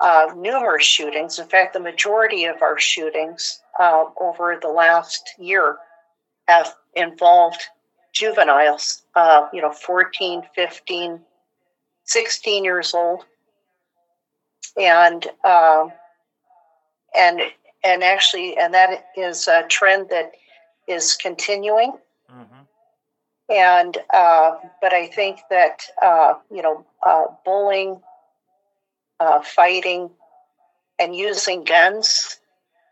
uh, 0.00 0.32
numerous 0.36 0.84
shootings. 0.84 1.38
In 1.38 1.46
fact, 1.46 1.72
the 1.72 1.80
majority 1.80 2.44
of 2.44 2.62
our 2.62 2.78
shootings 2.78 3.60
uh, 3.78 4.06
over 4.20 4.58
the 4.60 4.68
last 4.68 5.34
year 5.38 5.76
have 6.48 6.74
involved 6.94 7.62
juveniles, 8.16 9.02
uh, 9.14 9.46
you 9.52 9.60
know, 9.60 9.72
14, 9.72 10.42
15, 10.54 11.20
16 12.04 12.64
years 12.64 12.94
old. 12.94 13.24
And, 14.80 15.26
um, 15.44 15.92
and, 17.14 17.40
and 17.84 18.02
actually, 18.02 18.56
and 18.58 18.72
that 18.74 19.06
is 19.16 19.48
a 19.48 19.64
trend 19.68 20.08
that 20.10 20.32
is 20.88 21.14
continuing. 21.14 21.92
Mm-hmm. 22.32 22.62
And 23.48 23.98
uh, 24.12 24.56
but 24.80 24.92
I 24.92 25.06
think 25.06 25.38
that 25.50 25.82
uh, 26.02 26.34
you 26.50 26.62
know 26.62 26.84
uh, 27.04 27.26
bullying, 27.44 28.00
uh, 29.20 29.40
fighting, 29.40 30.10
and 30.98 31.14
using 31.14 31.62
guns 31.62 32.40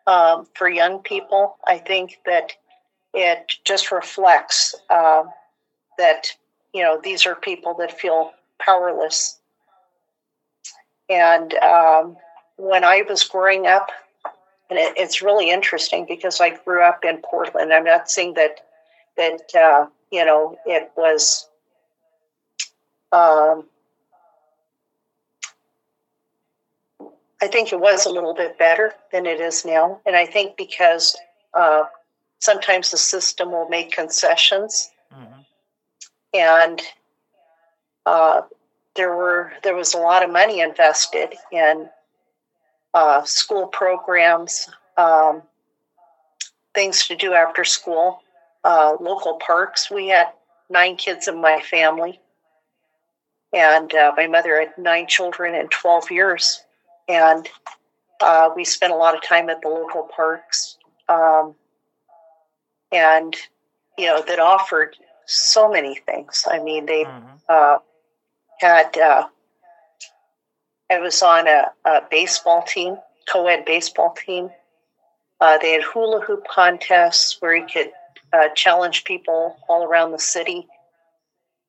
um, 0.06 0.46
for 0.54 0.68
young 0.68 1.00
people. 1.00 1.56
I 1.66 1.78
think 1.78 2.20
that 2.24 2.52
it 3.14 3.52
just 3.64 3.92
reflects 3.92 4.74
uh, 4.90 5.22
that 5.96 6.26
you 6.72 6.82
know 6.82 7.00
these 7.02 7.24
are 7.26 7.36
people 7.36 7.74
that 7.78 7.98
feel 7.98 8.32
powerless. 8.58 9.38
And 11.08 11.54
um, 11.54 12.16
when 12.56 12.82
I 12.82 13.02
was 13.08 13.22
growing 13.22 13.66
up, 13.66 13.90
and 14.68 14.78
it, 14.78 14.94
it's 14.96 15.22
really 15.22 15.50
interesting 15.50 16.06
because 16.08 16.40
I 16.40 16.50
grew 16.50 16.82
up 16.82 17.04
in 17.04 17.18
Portland. 17.18 17.72
I'm 17.72 17.84
not 17.84 18.10
saying 18.10 18.34
that 18.34 18.66
that 19.16 19.54
uh, 19.54 19.86
you 20.10 20.24
know 20.24 20.58
it 20.66 20.90
was. 20.96 21.48
Um, 23.12 23.64
I 27.40 27.46
think 27.46 27.72
it 27.72 27.78
was 27.78 28.06
a 28.06 28.10
little 28.10 28.34
bit 28.34 28.58
better 28.58 28.94
than 29.12 29.26
it 29.26 29.38
is 29.38 29.64
now, 29.64 30.00
and 30.04 30.16
I 30.16 30.26
think 30.26 30.56
because 30.56 31.16
uh, 31.52 31.84
sometimes 32.40 32.90
the 32.90 32.96
system 32.96 33.50
will 33.50 33.68
make 33.68 33.92
concessions, 33.92 34.90
mm-hmm. 35.12 35.40
and 36.34 36.82
uh, 38.06 38.42
there 38.96 39.16
were 39.16 39.52
there 39.62 39.74
was 39.74 39.94
a 39.94 39.98
lot 39.98 40.24
of 40.24 40.30
money 40.30 40.60
invested 40.60 41.34
in 41.52 41.88
uh, 42.94 43.22
school 43.24 43.66
programs, 43.66 44.68
um, 44.96 45.42
things 46.74 47.06
to 47.08 47.16
do 47.16 47.32
after 47.32 47.64
school, 47.64 48.20
uh, 48.64 48.96
local 49.00 49.34
parks. 49.34 49.90
We 49.90 50.08
had 50.08 50.28
nine 50.70 50.96
kids 50.96 51.28
in 51.28 51.40
my 51.40 51.60
family, 51.60 52.20
and 53.52 53.92
uh, 53.94 54.12
my 54.16 54.26
mother 54.26 54.58
had 54.60 54.76
nine 54.78 55.06
children 55.06 55.54
in 55.54 55.68
12 55.68 56.10
years. 56.10 56.62
And 57.08 57.48
uh, 58.20 58.50
we 58.56 58.64
spent 58.64 58.92
a 58.92 58.96
lot 58.96 59.14
of 59.14 59.22
time 59.22 59.48
at 59.50 59.60
the 59.60 59.68
local 59.68 60.08
parks. 60.14 60.78
Um, 61.08 61.54
and, 62.94 63.36
you 63.98 64.06
know, 64.06 64.22
that 64.26 64.38
offered 64.38 64.96
so 65.26 65.70
many 65.70 65.96
things. 66.06 66.46
I 66.50 66.60
mean, 66.60 66.86
they 66.86 67.04
mm-hmm. 67.04 67.28
Uh, 67.46 67.78
had 68.60 68.96
uh, 68.96 69.26
I 70.90 70.98
was 71.00 71.22
on 71.22 71.48
a, 71.48 71.66
a 71.84 72.02
baseball 72.10 72.62
team, 72.62 72.96
co 73.30 73.46
ed 73.46 73.64
baseball 73.64 74.14
team. 74.14 74.50
Uh, 75.40 75.58
they 75.58 75.72
had 75.72 75.82
hula 75.82 76.20
hoop 76.20 76.46
contests 76.48 77.36
where 77.40 77.54
you 77.54 77.66
could 77.66 77.90
uh, 78.32 78.48
challenge 78.54 79.04
people 79.04 79.56
all 79.68 79.84
around 79.84 80.12
the 80.12 80.18
city. 80.18 80.66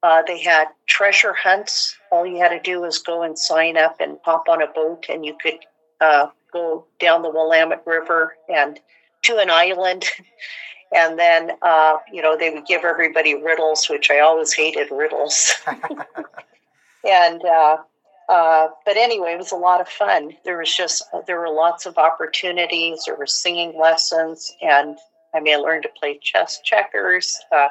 Uh, 0.03 0.21
they 0.21 0.41
had 0.41 0.67
treasure 0.88 1.33
hunts. 1.33 1.97
All 2.11 2.25
you 2.25 2.38
had 2.38 2.49
to 2.49 2.59
do 2.59 2.81
was 2.81 2.99
go 2.99 3.23
and 3.23 3.38
sign 3.38 3.75
up 3.75 3.97
and 3.99 4.17
hop 4.23 4.47
on 4.47 4.61
a 4.61 4.67
boat, 4.67 5.07
and 5.09 5.25
you 5.25 5.35
could 5.41 5.59
uh, 5.99 6.27
go 6.53 6.85
down 6.99 7.23
the 7.23 7.29
Willamette 7.29 7.83
River 7.85 8.35
and 8.53 8.79
to 9.23 9.38
an 9.38 9.49
island. 9.49 10.05
and 10.93 11.17
then, 11.17 11.52
uh, 11.62 11.98
you 12.12 12.21
know, 12.21 12.38
they 12.38 12.50
would 12.50 12.65
give 12.65 12.84
everybody 12.84 13.36
riddles, 13.36 13.89
which 13.89 14.12
I 14.12 14.19
always 14.19 14.54
hated 14.54 14.91
riddles. 14.91 15.54
and 17.04 17.43
uh, 17.43 17.78
uh, 18.28 18.67
but 18.86 18.98
anyway, 18.98 19.34
it 19.34 19.38
was 19.38 19.52
a 19.52 19.58
lot 19.58 19.82
of 19.82 19.88
fun. 19.88 20.32
There 20.43 20.58
was 20.58 20.76
just 20.76 21.04
there 21.28 21.39
were 21.39 21.50
lots 21.50 21.86
of 21.86 21.98
opportunities. 21.98 23.04
There 23.06 23.15
were 23.15 23.28
singing 23.28 23.78
lessons, 23.80 24.56
and 24.62 24.98
I 25.34 25.39
mean, 25.39 25.56
I 25.56 25.58
learned 25.58 25.84
to 25.84 25.89
play 26.00 26.19
chess, 26.21 26.60
checkers, 26.63 27.39
uh, 27.52 27.67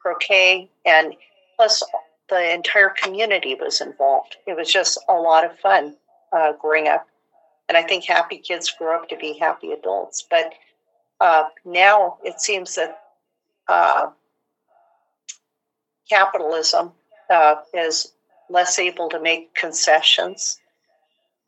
croquet, 0.00 0.68
and 0.84 1.14
plus 1.56 1.82
the 2.28 2.52
entire 2.52 2.90
community 2.90 3.54
was 3.54 3.80
involved. 3.80 4.36
It 4.46 4.56
was 4.56 4.72
just 4.72 4.98
a 5.08 5.14
lot 5.14 5.44
of 5.44 5.58
fun 5.58 5.96
uh, 6.32 6.52
growing 6.60 6.88
up, 6.88 7.06
and 7.68 7.78
I 7.78 7.82
think 7.82 8.04
happy 8.04 8.38
kids 8.38 8.72
grow 8.76 8.96
up 8.96 9.08
to 9.10 9.16
be 9.16 9.38
happy 9.38 9.70
adults. 9.70 10.26
But 10.28 10.52
uh, 11.22 11.44
now 11.64 12.18
it 12.24 12.40
seems 12.40 12.74
that 12.74 13.00
uh, 13.68 14.10
capitalism 16.10 16.90
uh, 17.30 17.54
is 17.72 18.12
less 18.50 18.78
able 18.78 19.08
to 19.08 19.20
make 19.20 19.54
concessions. 19.54 20.58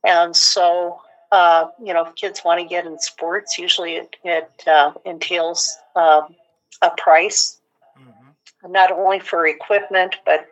And 0.07 0.37
so, 0.37 1.01
uh, 1.33 1.67
you 1.83 1.93
know, 1.93 2.07
if 2.07 2.15
kids 2.15 2.43
want 2.45 2.61
to 2.61 2.67
get 2.67 2.87
in 2.87 3.01
sports, 3.01 3.59
usually 3.59 3.97
it, 3.97 4.17
it 4.23 4.51
uh, 4.69 4.93
entails 5.05 5.77
um, 5.97 6.37
a 6.81 6.91
price, 6.97 7.59
mm-hmm. 8.01 8.73
not 8.73 8.93
only 8.93 9.19
for 9.19 9.45
equipment, 9.45 10.15
but 10.25 10.47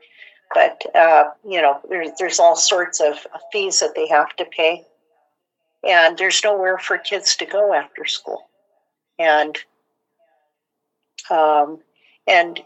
but 0.53 0.83
uh, 0.97 1.31
you 1.49 1.63
know, 1.63 1.79
there's 1.89 2.11
there's 2.19 2.41
all 2.41 2.57
sorts 2.57 3.01
of 3.01 3.25
fees 3.53 3.79
that 3.79 3.95
they 3.95 4.09
have 4.09 4.35
to 4.37 4.45
pay, 4.45 4.85
and 5.87 6.19
there's 6.19 6.43
nowhere 6.43 6.79
for 6.79 6.99
kids 6.99 7.37
to 7.37 7.47
go 7.47 7.73
after 7.73 8.05
school, 8.05 8.49
and 9.19 9.57
um, 11.31 11.81
and 12.27 12.61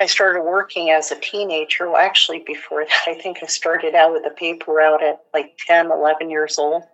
I 0.00 0.06
started 0.06 0.42
working 0.42 0.90
as 0.90 1.10
a 1.10 1.16
teenager. 1.16 1.90
Well, 1.90 2.00
actually, 2.00 2.40
before 2.46 2.84
that, 2.84 3.02
I 3.06 3.14
think 3.14 3.38
I 3.42 3.46
started 3.46 3.94
out 3.94 4.12
with 4.12 4.26
a 4.26 4.34
paper 4.34 4.72
route 4.72 5.02
at 5.02 5.20
like 5.34 5.58
10, 5.66 5.90
11 5.90 6.30
years 6.30 6.58
old. 6.58 6.84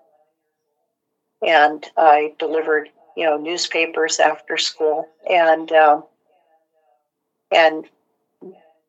And 1.46 1.84
I 1.96 2.32
delivered, 2.38 2.88
you 3.16 3.26
know, 3.26 3.36
newspapers 3.36 4.18
after 4.18 4.56
school. 4.56 5.06
And, 5.30 5.70
um, 5.72 6.04
and 7.50 7.84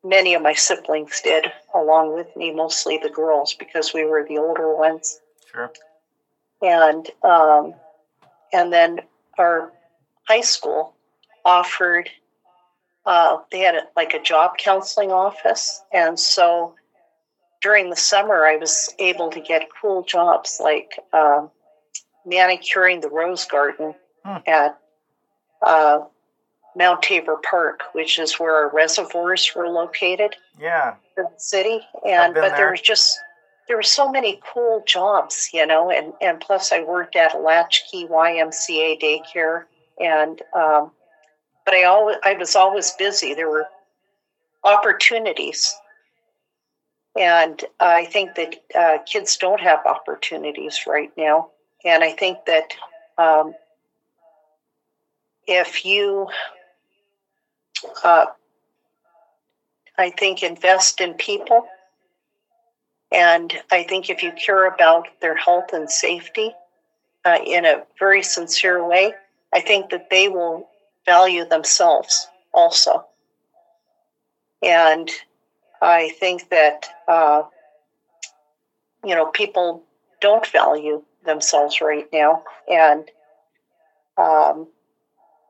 many 0.02 0.32
of 0.32 0.40
my 0.40 0.54
siblings 0.54 1.20
did 1.20 1.52
along 1.74 2.14
with 2.14 2.34
me, 2.36 2.52
mostly 2.52 2.98
the 3.02 3.10
girls, 3.10 3.52
because 3.52 3.92
we 3.92 4.06
were 4.06 4.24
the 4.26 4.38
older 4.38 4.74
ones. 4.74 5.20
Sure. 5.52 5.70
And, 6.62 7.10
um, 7.22 7.74
and 8.52 8.72
then 8.72 9.00
our 9.38 9.72
high 10.28 10.40
school 10.40 10.94
offered 11.44 12.10
uh, 13.06 13.38
they 13.52 13.60
had 13.60 13.76
a, 13.76 13.82
like 13.94 14.14
a 14.14 14.22
job 14.22 14.58
counseling 14.58 15.12
office. 15.12 15.82
And 15.92 16.18
so 16.18 16.74
during 17.62 17.88
the 17.88 17.96
summer, 17.96 18.44
I 18.44 18.56
was 18.56 18.92
able 18.98 19.30
to 19.30 19.40
get 19.40 19.68
cool 19.80 20.02
jobs 20.02 20.58
like 20.60 20.98
uh, 21.12 21.46
manicuring 22.26 23.00
the 23.00 23.08
rose 23.08 23.44
garden 23.44 23.94
hmm. 24.24 24.36
at 24.46 24.78
uh, 25.62 26.00
Mount 26.74 27.02
Tabor 27.02 27.40
Park, 27.48 27.84
which 27.92 28.18
is 28.18 28.34
where 28.40 28.54
our 28.54 28.70
reservoirs 28.72 29.52
were 29.54 29.68
located. 29.68 30.34
Yeah. 30.60 30.96
In 31.16 31.24
the 31.24 31.30
city. 31.38 31.80
And 32.06 32.34
but 32.34 32.40
there. 32.40 32.56
there 32.56 32.70
was 32.72 32.80
just 32.80 33.18
there 33.66 33.76
were 33.76 33.82
so 33.82 34.10
many 34.10 34.40
cool 34.52 34.82
jobs, 34.86 35.48
you 35.52 35.66
know, 35.66 35.90
and, 35.90 36.12
and 36.20 36.40
plus 36.40 36.72
I 36.72 36.82
worked 36.82 37.16
at 37.16 37.34
a 37.34 37.38
latchkey 37.38 38.06
YMCA 38.06 39.00
daycare 39.00 39.64
and 39.98 40.40
um, 40.54 40.90
but 41.64 41.74
I 41.74 41.84
always 41.84 42.16
I 42.24 42.34
was 42.34 42.54
always 42.56 42.92
busy. 42.92 43.34
There 43.34 43.48
were 43.48 43.66
opportunities, 44.62 45.74
and 47.18 47.62
I 47.80 48.04
think 48.06 48.34
that 48.36 48.56
uh, 48.74 48.98
kids 49.04 49.36
don't 49.36 49.60
have 49.60 49.84
opportunities 49.86 50.80
right 50.86 51.10
now. 51.16 51.50
And 51.84 52.02
I 52.04 52.12
think 52.12 52.38
that 52.46 52.72
um, 53.18 53.54
if 55.46 55.84
you, 55.84 56.28
uh, 58.04 58.26
I 59.98 60.10
think, 60.10 60.42
invest 60.42 61.00
in 61.00 61.14
people, 61.14 61.66
and 63.12 63.52
I 63.70 63.84
think 63.84 64.10
if 64.10 64.22
you 64.22 64.32
care 64.32 64.66
about 64.66 65.08
their 65.20 65.36
health 65.36 65.72
and 65.72 65.90
safety 65.90 66.52
uh, 67.24 67.38
in 67.44 67.64
a 67.64 67.84
very 67.98 68.22
sincere 68.22 68.86
way, 68.86 69.14
I 69.54 69.60
think 69.60 69.90
that 69.90 70.10
they 70.10 70.28
will 70.28 70.68
value 71.04 71.44
themselves 71.44 72.26
also. 72.52 73.06
And 74.62 75.10
I 75.80 76.10
think 76.18 76.48
that, 76.50 76.88
uh, 77.06 77.42
you 79.04 79.14
know, 79.14 79.26
people 79.26 79.84
don't 80.20 80.46
value 80.46 81.02
themselves 81.24 81.80
right 81.80 82.08
now. 82.12 82.42
And 82.68 83.08
um, 84.18 84.66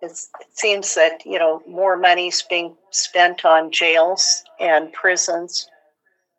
it 0.02 0.12
seems 0.52 0.94
that, 0.94 1.24
you 1.24 1.38
know, 1.38 1.62
more 1.66 1.96
money 1.96 2.28
is 2.28 2.42
being 2.42 2.74
spent 2.90 3.44
on 3.44 3.70
jails 3.70 4.44
and 4.60 4.92
prisons 4.92 5.68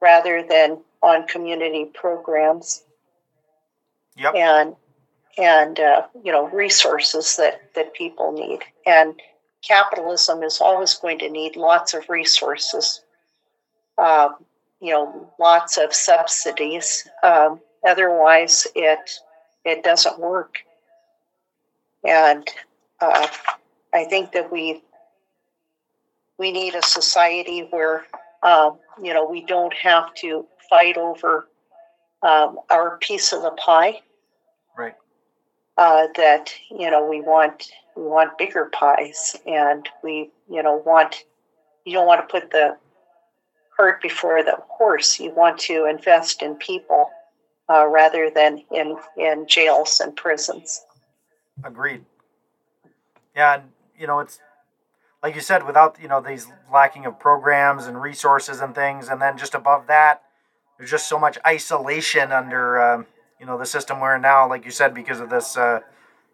rather 0.01 0.43
than 0.43 0.79
on 1.01 1.27
community 1.27 1.85
programs. 1.85 2.83
Yep. 4.17 4.35
And 4.35 4.75
and 5.37 5.79
uh, 5.79 6.03
you 6.23 6.31
know 6.31 6.47
resources 6.49 7.35
that 7.37 7.73
that 7.75 7.93
people 7.93 8.31
need 8.31 8.59
and 8.85 9.19
capitalism 9.61 10.43
is 10.43 10.59
always 10.61 10.95
going 10.95 11.19
to 11.19 11.29
need 11.29 11.55
lots 11.55 11.93
of 11.93 12.09
resources 12.09 13.01
um, 13.97 14.35
you 14.81 14.91
know 14.91 15.31
lots 15.39 15.77
of 15.77 15.93
subsidies 15.93 17.07
um, 17.23 17.59
otherwise 17.87 18.67
it 18.75 19.19
it 19.65 19.83
doesn't 19.83 20.19
work 20.19 20.57
and 22.03 22.47
uh, 23.01 23.27
i 23.93 24.03
think 24.05 24.31
that 24.31 24.51
we 24.51 24.81
we 26.39 26.51
need 26.51 26.75
a 26.75 26.83
society 26.83 27.67
where 27.69 28.05
um, 28.43 28.77
you 29.01 29.13
know 29.13 29.29
we 29.29 29.43
don't 29.45 29.73
have 29.73 30.13
to 30.15 30.45
fight 30.69 30.97
over 30.97 31.47
um, 32.23 32.57
our 32.69 32.97
piece 32.97 33.33
of 33.33 33.41
the 33.41 33.51
pie 33.51 34.01
right 34.77 34.95
uh, 35.77 36.07
that 36.15 36.53
you 36.69 36.89
know 36.89 37.07
we 37.07 37.21
want 37.21 37.69
we 37.97 38.03
want 38.03 38.37
bigger 38.37 38.65
pies, 38.65 39.35
and 39.45 39.89
we, 40.03 40.29
you 40.49 40.61
know, 40.61 40.81
want 40.85 41.23
you 41.83 41.93
don't 41.93 42.05
want 42.05 42.21
to 42.21 42.31
put 42.31 42.51
the 42.51 42.77
cart 43.75 44.01
before 44.01 44.43
the 44.43 44.57
horse. 44.67 45.19
You 45.19 45.33
want 45.33 45.57
to 45.61 45.85
invest 45.85 46.41
in 46.41 46.55
people 46.55 47.09
uh, 47.69 47.87
rather 47.87 48.29
than 48.29 48.63
in 48.71 48.97
in 49.17 49.47
jails 49.47 49.99
and 49.99 50.15
prisons. 50.15 50.85
Agreed. 51.63 52.05
Yeah, 53.35 53.55
and 53.55 53.63
you 53.97 54.05
know 54.05 54.19
it's 54.19 54.39
like 55.23 55.35
you 55.35 55.41
said, 55.41 55.65
without 55.65 55.97
you 56.01 56.07
know 56.07 56.21
these 56.21 56.47
lacking 56.71 57.05
of 57.05 57.19
programs 57.19 57.87
and 57.87 58.01
resources 58.01 58.61
and 58.61 58.75
things, 58.75 59.07
and 59.09 59.21
then 59.21 59.37
just 59.37 59.55
above 59.55 59.87
that, 59.87 60.21
there's 60.77 60.91
just 60.91 61.09
so 61.09 61.19
much 61.19 61.37
isolation 61.45 62.31
under 62.31 62.79
um, 62.79 63.05
you 63.39 63.45
know 63.45 63.57
the 63.57 63.65
system 63.65 63.99
we're 63.99 64.15
in 64.15 64.21
now. 64.21 64.47
Like 64.47 64.65
you 64.65 64.71
said, 64.71 64.93
because 64.93 65.19
of 65.19 65.29
this 65.29 65.57
uh, 65.57 65.79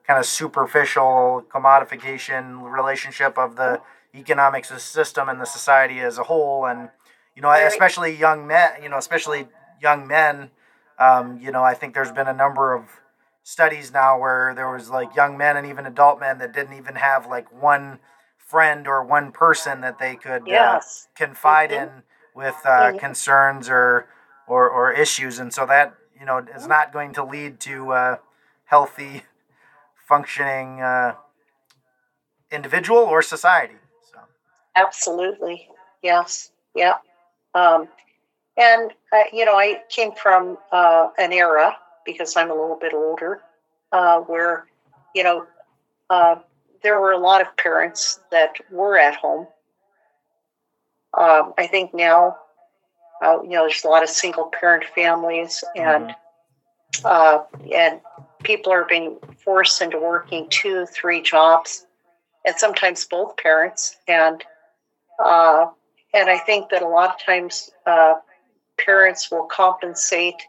kind 0.05 0.19
of 0.19 0.25
superficial 0.25 1.45
commodification 1.49 2.69
relationship 2.71 3.37
of 3.37 3.55
the 3.55 3.81
economic 4.15 4.65
system 4.65 5.29
and 5.29 5.39
the 5.39 5.45
society 5.45 5.99
as 5.99 6.17
a 6.17 6.23
whole, 6.23 6.65
and 6.65 6.89
you 7.35 7.41
know, 7.41 7.51
especially 7.51 8.15
young 8.15 8.45
men. 8.45 8.71
You 8.81 8.89
know, 8.89 8.97
especially 8.97 9.47
young 9.81 10.07
men. 10.07 10.51
Um, 10.99 11.39
you 11.41 11.51
know, 11.51 11.63
I 11.63 11.73
think 11.73 11.95
there's 11.95 12.11
been 12.11 12.27
a 12.27 12.33
number 12.33 12.73
of 12.73 12.83
studies 13.41 13.91
now 13.91 14.19
where 14.19 14.53
there 14.55 14.71
was 14.71 14.89
like 14.89 15.15
young 15.15 15.37
men 15.37 15.57
and 15.57 15.67
even 15.67 15.85
adult 15.85 16.19
men 16.19 16.37
that 16.37 16.53
didn't 16.53 16.77
even 16.77 16.95
have 16.95 17.25
like 17.25 17.51
one 17.51 17.99
friend 18.53 18.87
or 18.87 19.03
one 19.03 19.31
person 19.31 19.81
that 19.81 19.97
they 19.97 20.15
could 20.15 20.43
uh, 20.43 20.45
yes. 20.45 21.07
uh, 21.07 21.17
confide 21.17 21.71
mm-hmm. 21.71 21.97
in 21.97 22.03
with 22.35 22.55
uh, 22.63 22.69
mm-hmm. 22.69 22.99
concerns 22.99 23.67
or, 23.67 24.07
or 24.47 24.69
or 24.69 24.93
issues, 24.93 25.39
and 25.39 25.51
so 25.51 25.65
that 25.65 25.95
you 26.19 26.25
know 26.27 26.37
is 26.55 26.67
not 26.67 26.93
going 26.93 27.13
to 27.13 27.23
lead 27.23 27.59
to 27.59 27.91
uh, 27.91 28.17
healthy, 28.65 29.23
functioning 30.07 30.81
uh, 30.81 31.15
individual 32.51 32.99
or 32.99 33.23
society. 33.23 33.73
So. 34.11 34.19
Absolutely, 34.75 35.67
yes, 36.03 36.51
yeah, 36.75 36.93
um, 37.55 37.87
and 38.55 38.91
uh, 39.11 39.23
you 39.33 39.45
know 39.45 39.55
I 39.55 39.81
came 39.89 40.11
from 40.11 40.59
uh, 40.71 41.07
an 41.17 41.33
era 41.33 41.75
because 42.05 42.37
I'm 42.37 42.51
a 42.51 42.53
little 42.53 42.77
bit 42.79 42.93
older 42.93 43.41
where 44.27 44.67
you 45.15 45.23
know 45.23 45.47
there 46.83 46.99
were 46.99 47.11
a 47.11 47.17
lot 47.17 47.41
of 47.41 47.55
parents 47.57 48.19
that 48.31 48.55
were 48.69 48.97
at 48.97 49.15
home. 49.15 49.47
Um, 51.17 51.53
I 51.57 51.67
think 51.67 51.93
now, 51.93 52.37
uh, 53.23 53.41
you 53.41 53.49
know, 53.49 53.61
there's 53.61 53.83
a 53.83 53.87
lot 53.87 54.03
of 54.03 54.09
single 54.09 54.51
parent 54.59 54.83
families, 54.95 55.63
and 55.75 56.13
mm-hmm. 56.95 57.05
uh, 57.05 57.43
and 57.73 58.01
people 58.43 58.71
are 58.71 58.85
being 58.85 59.17
forced 59.43 59.81
into 59.81 59.99
working 59.99 60.47
two, 60.49 60.85
three 60.87 61.21
jobs, 61.21 61.85
and 62.45 62.55
sometimes 62.55 63.05
both 63.05 63.37
parents. 63.37 63.97
And 64.07 64.43
uh, 65.23 65.67
and 66.13 66.29
I 66.29 66.37
think 66.39 66.69
that 66.69 66.81
a 66.81 66.87
lot 66.87 67.13
of 67.13 67.23
times 67.23 67.71
uh, 67.85 68.15
parents 68.83 69.31
will 69.31 69.45
compensate 69.45 70.41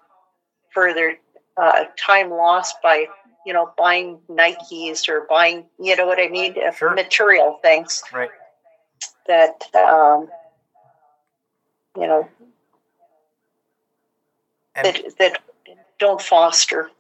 for 0.73 0.93
their 0.93 1.17
uh, 1.57 1.85
time 1.97 2.31
lost 2.31 2.77
by 2.83 3.07
you 3.45 3.53
know, 3.53 3.73
buying 3.77 4.19
Nikes 4.31 5.09
or 5.09 5.27
buying, 5.29 5.67
you 5.79 5.97
know 5.97 6.07
what 6.07 6.19
I 6.19 6.29
mean, 6.29 6.55
sure. 6.77 6.95
material 6.95 7.59
things. 7.63 8.03
Right. 8.13 8.31
That, 9.27 9.63
um, 9.75 10.29
you 11.97 12.07
know, 12.07 12.29
and 14.75 14.87
that, 14.87 15.19
that 15.19 15.39
don't 15.99 16.21
foster 16.21 16.91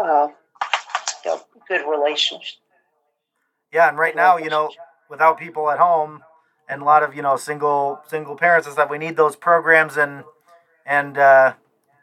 uh, 0.00 0.28
good 1.68 1.82
relationships. 1.88 2.58
Yeah, 3.72 3.88
and 3.88 3.98
right 3.98 4.14
now, 4.14 4.36
you 4.36 4.50
know, 4.50 4.70
without 5.10 5.38
people 5.38 5.70
at 5.70 5.78
home 5.78 6.22
and 6.68 6.82
a 6.82 6.84
lot 6.84 7.02
of 7.02 7.14
you 7.14 7.22
know 7.22 7.36
single 7.36 8.00
single 8.06 8.36
parents 8.36 8.66
and 8.66 8.74
stuff, 8.74 8.90
we 8.90 8.98
need 8.98 9.16
those 9.16 9.36
programs 9.36 9.96
and 9.96 10.24
and 10.86 11.18
uh, 11.18 11.54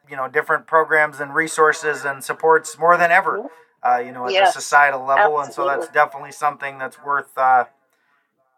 you 0.10 0.16
know 0.16 0.28
different 0.28 0.68
programs 0.68 1.20
and 1.20 1.34
resources 1.34 2.04
and 2.04 2.24
supports 2.24 2.78
more 2.78 2.98
than 2.98 3.12
ever. 3.12 3.48
Uh, 3.84 3.98
you 3.98 4.12
know, 4.12 4.28
at 4.28 4.34
the 4.34 4.52
societal 4.52 5.04
level, 5.04 5.40
absolutely. 5.40 5.44
and 5.44 5.54
so 5.54 5.66
that's 5.66 5.88
definitely 5.92 6.32
something 6.32 6.78
that's 6.78 7.02
worth, 7.04 7.36
uh, 7.36 7.66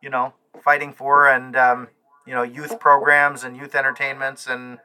you 0.01 0.09
know, 0.09 0.33
fighting 0.62 0.91
for. 0.91 1.29
And 1.29 1.55
um, 1.55 1.88
you 2.27 2.33
know, 2.33 2.43
youth 2.43 2.79
programs 2.79 3.43
and 3.43 3.55
youth 3.55 3.73
entertainments 3.73 4.47
and 4.47 4.79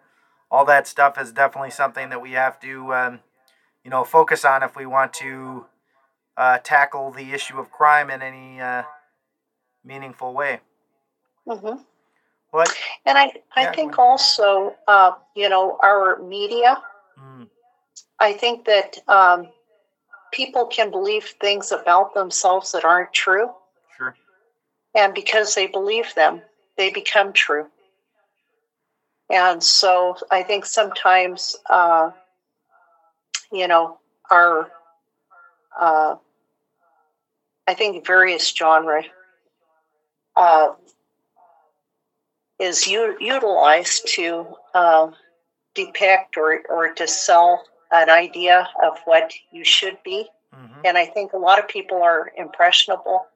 all 0.51 0.65
that 0.65 0.87
stuff 0.87 1.19
is 1.21 1.33
definitely 1.33 1.71
something 1.71 2.09
that 2.11 2.23
we 2.23 2.33
have 2.33 2.59
to, 2.61 2.95
um, 2.95 3.21
you 3.85 3.91
know, 3.91 4.05
focus 4.05 4.45
on 4.45 4.63
if 4.63 4.77
we 4.77 4.87
want 4.87 5.13
to 5.15 5.67
uh, 6.37 6.59
tackle 6.59 7.11
the 7.11 7.33
issue 7.33 7.59
of 7.59 7.71
crime 7.71 8.09
in 8.11 8.23
any 8.23 8.61
uh, 8.61 8.85
meaningful 9.85 10.33
way. 10.35 10.61
Mm-hmm. 11.47 11.83
What? 12.51 12.75
And 13.05 13.19
I, 13.19 13.33
I 13.57 13.63
yeah, 13.63 13.73
think 13.73 13.99
also, 13.99 14.75
uh, 14.87 15.13
you 15.35 15.49
know, 15.49 15.79
our 15.83 16.23
media. 16.23 16.79
Mm. 17.21 17.49
I 18.21 18.33
think 18.33 18.65
that 18.65 18.99
um, 19.07 19.49
people 20.33 20.67
can 20.67 20.91
believe 20.91 21.35
things 21.41 21.73
about 21.73 22.15
themselves 22.15 22.73
that 22.73 22.85
aren't 22.85 23.13
true. 23.13 23.51
Sure. 23.97 24.15
And 24.95 25.15
because 25.15 25.55
they 25.55 25.67
believe 25.67 26.15
them, 26.15 26.43
they 26.77 26.91
become 26.91 27.33
true. 27.33 27.67
And 29.31 29.63
so 29.63 30.17
I 30.31 30.43
think 30.43 30.65
sometimes, 30.65 31.57
uh, 31.69 32.11
you 33.53 33.69
know, 33.69 33.99
our, 34.31 34.71
uh, 35.79 36.17
I 37.67 37.75
think 37.75 38.07
various 38.07 38.49
genre 38.49 39.03
uh, 40.37 40.71
is 42.59 42.87
u- 42.87 43.17
utilized 43.21 44.09
to 44.15 44.47
uh, 44.75 45.11
depict 45.75 46.37
or, 46.39 46.63
or 46.71 46.95
to 46.95 47.07
sell 47.07 47.63
an 47.91 48.11
idea 48.11 48.69
of 48.83 48.99
what 49.05 49.33
you 49.51 49.65
should 49.65 49.99
be. 50.05 50.29
Mm-hmm. 50.55 50.81
And 50.85 50.99
I 50.99 51.07
think 51.07 51.33
a 51.33 51.39
lot 51.39 51.59
of 51.59 51.69
people 51.69 52.03
are 52.03 52.33
impressionable. 52.37 53.27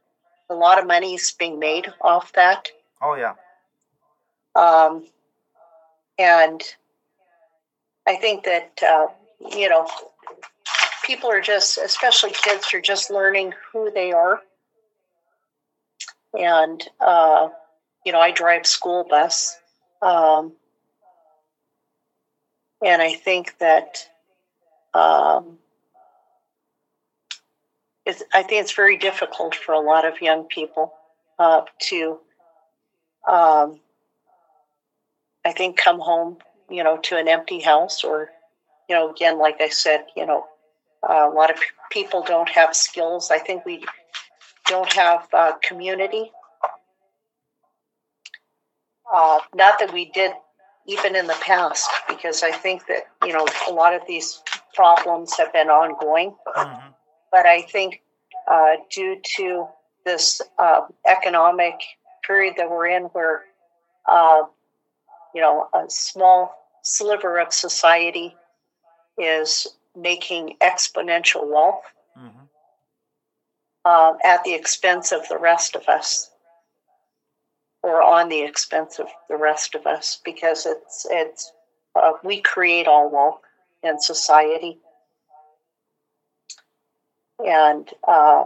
A 0.50 0.54
lot 0.54 0.78
of 0.78 0.86
money 0.86 1.14
is 1.14 1.32
being 1.32 1.58
made 1.58 1.92
off 2.00 2.32
that. 2.34 2.68
Oh, 3.00 3.14
yeah. 3.14 3.34
Um, 4.54 5.06
and 6.18 6.62
I 8.06 8.16
think 8.16 8.44
that, 8.44 8.82
uh, 8.86 9.06
you 9.56 9.68
know, 9.68 9.88
people 11.04 11.30
are 11.30 11.40
just, 11.40 11.78
especially 11.78 12.32
kids, 12.32 12.72
are 12.74 12.80
just 12.80 13.10
learning 13.10 13.54
who 13.72 13.90
they 13.92 14.12
are. 14.12 14.40
And, 16.38 16.82
uh, 17.00 17.48
you 18.04 18.12
know, 18.12 18.20
I 18.20 18.30
drive 18.30 18.66
school 18.66 19.06
bus. 19.08 19.58
Um, 20.00 20.52
and 22.84 23.00
I 23.00 23.14
think 23.14 23.58
that 23.58 24.08
um, 24.94 25.58
I 28.34 28.42
think 28.42 28.62
it's 28.62 28.74
very 28.74 28.96
difficult 28.96 29.54
for 29.54 29.72
a 29.72 29.80
lot 29.80 30.04
of 30.04 30.20
young 30.20 30.44
people 30.44 30.92
uh, 31.38 31.62
to, 31.88 32.18
um, 33.28 33.80
I 35.44 35.52
think, 35.52 35.76
come 35.76 36.00
home, 36.00 36.38
you 36.68 36.82
know, 36.82 36.98
to 37.04 37.16
an 37.16 37.28
empty 37.28 37.60
house 37.60 38.02
or, 38.02 38.30
you 38.88 38.96
know, 38.96 39.10
again, 39.10 39.38
like 39.38 39.60
I 39.60 39.68
said, 39.68 40.06
you 40.16 40.26
know, 40.26 40.46
uh, 41.08 41.28
a 41.30 41.34
lot 41.34 41.50
of 41.50 41.58
people 41.90 42.22
don't 42.22 42.48
have 42.48 42.74
skills. 42.74 43.30
I 43.30 43.38
think 43.38 43.64
we 43.64 43.84
don't 44.66 44.92
have 44.92 45.28
uh, 45.32 45.52
community. 45.62 46.30
Uh, 49.12 49.40
not 49.54 49.78
that 49.78 49.92
we 49.92 50.10
did 50.10 50.32
even 50.86 51.14
in 51.14 51.26
the 51.26 51.36
past, 51.44 51.88
because 52.08 52.42
I 52.42 52.50
think 52.50 52.86
that, 52.86 53.04
you 53.24 53.32
know, 53.32 53.46
a 53.68 53.72
lot 53.72 53.94
of 53.94 54.02
these 54.08 54.42
problems 54.74 55.36
have 55.36 55.52
been 55.52 55.68
ongoing. 55.68 56.34
Mm-hmm. 56.56 56.88
But 57.30 57.46
I 57.46 57.62
think 57.62 58.02
uh, 58.50 58.74
due 58.90 59.20
to 59.36 59.66
this 60.04 60.40
uh, 60.58 60.82
economic 61.06 61.74
period 62.26 62.54
that 62.56 62.70
we're 62.70 62.86
in, 62.86 63.04
where 63.04 63.44
uh, 64.08 64.42
you 65.34 65.40
know 65.40 65.68
a 65.74 65.88
small 65.88 66.54
sliver 66.82 67.38
of 67.38 67.52
society 67.52 68.34
is 69.18 69.68
making 69.96 70.56
exponential 70.60 71.46
wealth 71.46 71.82
mm-hmm. 72.18 72.44
uh, 73.84 74.14
at 74.24 74.42
the 74.44 74.54
expense 74.54 75.12
of 75.12 75.26
the 75.28 75.38
rest 75.38 75.76
of 75.76 75.88
us, 75.88 76.30
or 77.82 78.02
on 78.02 78.28
the 78.28 78.42
expense 78.42 78.98
of 78.98 79.08
the 79.28 79.36
rest 79.36 79.74
of 79.74 79.86
us, 79.86 80.20
because 80.24 80.66
it's 80.66 81.06
it's 81.10 81.52
uh, 81.94 82.12
we 82.24 82.40
create 82.40 82.86
all 82.86 83.10
wealth 83.10 83.40
in 83.82 84.00
society. 84.00 84.78
And 87.44 87.88
uh, 88.06 88.44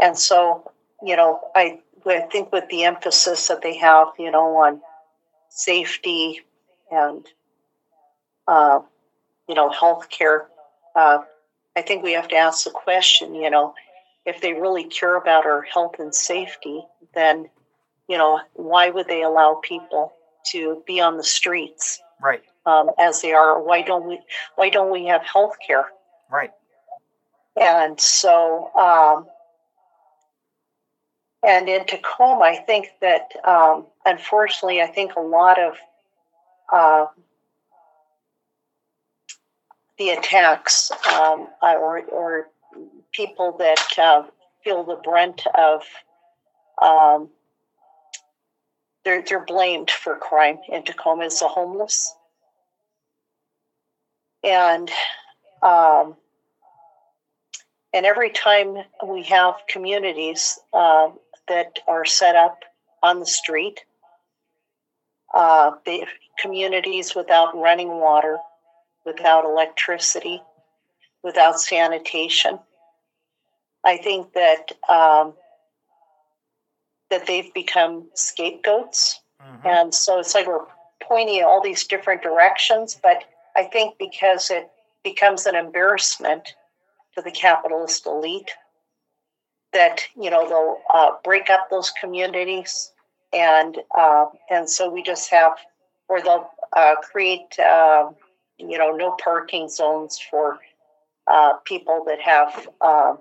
and 0.00 0.18
so, 0.18 0.70
you 1.02 1.16
know, 1.16 1.40
I 1.54 1.80
I 2.06 2.20
think 2.20 2.50
with 2.52 2.68
the 2.68 2.84
emphasis 2.84 3.48
that 3.48 3.62
they 3.62 3.76
have, 3.76 4.08
you 4.18 4.30
know, 4.30 4.56
on 4.56 4.80
safety 5.50 6.40
and 6.90 7.24
uh, 8.48 8.80
you 9.48 9.54
know 9.54 9.70
healthcare, 9.70 10.46
uh, 10.96 11.18
I 11.76 11.82
think 11.82 12.02
we 12.02 12.12
have 12.12 12.28
to 12.28 12.36
ask 12.36 12.64
the 12.64 12.70
question, 12.70 13.34
you 13.36 13.50
know, 13.50 13.74
if 14.26 14.40
they 14.40 14.52
really 14.52 14.84
care 14.84 15.16
about 15.16 15.46
our 15.46 15.62
health 15.62 15.96
and 16.00 16.14
safety, 16.14 16.82
then, 17.14 17.48
you 18.08 18.18
know, 18.18 18.40
why 18.54 18.90
would 18.90 19.06
they 19.06 19.22
allow 19.22 19.60
people 19.62 20.12
to 20.50 20.82
be 20.86 21.00
on 21.00 21.16
the 21.16 21.24
streets 21.24 22.00
Right. 22.22 22.42
Um, 22.66 22.90
as 22.98 23.22
they 23.22 23.32
are? 23.32 23.62
Why 23.62 23.82
don't 23.82 24.06
we? 24.06 24.20
Why 24.56 24.70
don't 24.70 24.90
we 24.90 25.06
have 25.06 25.22
health 25.22 25.56
care? 25.66 25.86
Right. 26.30 26.52
And 27.60 28.00
so, 28.00 28.70
um, 28.74 29.26
and 31.46 31.68
in 31.68 31.84
Tacoma, 31.86 32.44
I 32.44 32.56
think 32.56 32.88
that 33.00 33.32
um, 33.44 33.86
unfortunately, 34.04 34.80
I 34.80 34.86
think 34.86 35.16
a 35.16 35.20
lot 35.20 35.58
of 35.60 35.76
uh, 36.72 37.06
the 39.98 40.10
attacks 40.10 40.90
um, 41.12 41.48
or, 41.62 42.00
or 42.06 42.48
people 43.12 43.56
that 43.58 43.98
uh, 43.98 44.24
feel 44.64 44.84
the 44.84 44.96
brunt 44.96 45.42
of 45.54 45.82
um, 46.80 47.28
they're 49.04 49.22
they're 49.22 49.44
blamed 49.44 49.90
for 49.90 50.16
crime 50.16 50.58
in 50.68 50.82
Tacoma 50.84 51.24
is 51.24 51.40
the 51.40 51.48
homeless, 51.48 52.14
and 54.42 54.90
um, 55.62 56.16
and 57.92 58.06
every 58.06 58.30
time 58.30 58.76
we 59.06 59.22
have 59.24 59.54
communities 59.68 60.58
uh, 60.72 61.10
that 61.48 61.78
are 61.86 62.04
set 62.04 62.34
up 62.36 62.64
on 63.02 63.20
the 63.20 63.26
street, 63.26 63.80
uh, 65.34 65.72
the 65.84 66.06
communities 66.38 67.14
without 67.14 67.54
running 67.54 67.88
water, 67.88 68.38
without 69.04 69.44
electricity, 69.44 70.42
without 71.22 71.60
sanitation. 71.60 72.58
I 73.84 73.96
think 73.96 74.32
that 74.34 74.72
um, 74.88 75.34
that 77.10 77.26
they've 77.26 77.52
become 77.52 78.08
scapegoats, 78.14 79.20
Mhm. 79.40 79.66
and 79.66 79.94
so 79.94 80.18
it's 80.18 80.34
like 80.34 80.46
we're 80.46 80.64
pointing 81.02 81.42
all 81.44 81.60
these 81.60 81.86
different 81.86 82.22
directions. 82.22 82.94
But 82.94 83.24
I 83.56 83.64
think 83.64 83.98
because 83.98 84.50
it 84.50 84.70
becomes 85.04 85.46
an 85.46 85.54
embarrassment 85.54 86.54
to 87.14 87.22
the 87.22 87.30
capitalist 87.30 88.06
elite, 88.06 88.50
that 89.72 90.00
you 90.20 90.30
know 90.30 90.48
they'll 90.48 90.78
uh, 90.92 91.12
break 91.24 91.50
up 91.50 91.68
those 91.70 91.92
communities, 92.00 92.92
and 93.32 93.78
uh, 93.96 94.26
and 94.50 94.68
so 94.68 94.90
we 94.90 95.02
just 95.02 95.30
have, 95.30 95.52
or 96.08 96.22
they'll 96.22 96.50
uh, 96.74 96.94
create, 96.96 97.58
uh, 97.58 98.10
you 98.58 98.78
know, 98.78 98.92
no 98.92 99.16
parking 99.22 99.68
zones 99.68 100.18
for 100.30 100.58
uh, 101.26 101.54
people 101.64 102.04
that 102.06 102.20
have 102.20 102.68
uh, 102.80 103.14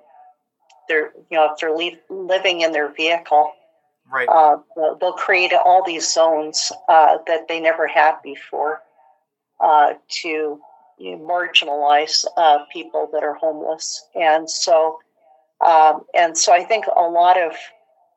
their, 0.88 1.14
you 1.30 1.38
know, 1.38 1.52
if 1.52 1.60
they're 1.60 1.76
leave, 1.76 1.98
living 2.10 2.62
in 2.62 2.72
their 2.72 2.92
vehicle, 2.94 3.52
Right. 4.12 4.28
uh, 4.28 4.58
they'll, 4.76 4.96
they'll 4.96 5.14
create 5.14 5.54
all 5.54 5.84
these 5.86 6.12
zones 6.12 6.72
uh, 6.90 7.18
that 7.28 7.48
they 7.48 7.62
never 7.62 7.88
had 7.88 8.16
before 8.24 8.82
uh, 9.62 9.94
to 10.10 10.60
you 10.98 11.18
know, 11.18 11.26
marginalize 11.26 12.26
uh, 12.38 12.60
people 12.72 13.10
that 13.14 13.24
are 13.24 13.34
homeless, 13.36 14.06
and 14.16 14.50
so 14.50 15.00
um, 15.66 16.04
and 16.14 16.38
so 16.38 16.54
I 16.54 16.64
think 16.64 16.86
a 16.88 17.02
lot 17.02 17.38
of 17.40 17.54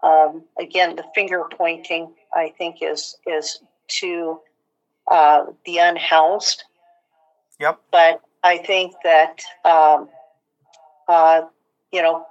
um, 0.02 0.42
again 0.59 0.96
the 0.96 1.04
finger 1.14 1.44
pointing 1.50 2.12
I 2.35 2.52
think 2.57 2.76
is 2.83 3.16
is 3.26 3.61
to 4.00 4.40
uh, 5.11 5.46
the 5.66 5.78
unhoused, 5.78 6.64
Yep. 7.61 7.80
but 7.90 8.20
I 8.42 8.59
think 8.59 8.94
that 9.04 9.42
um, 9.64 10.09
uh, 11.09 11.42
you 11.92 12.02
know 12.02 12.26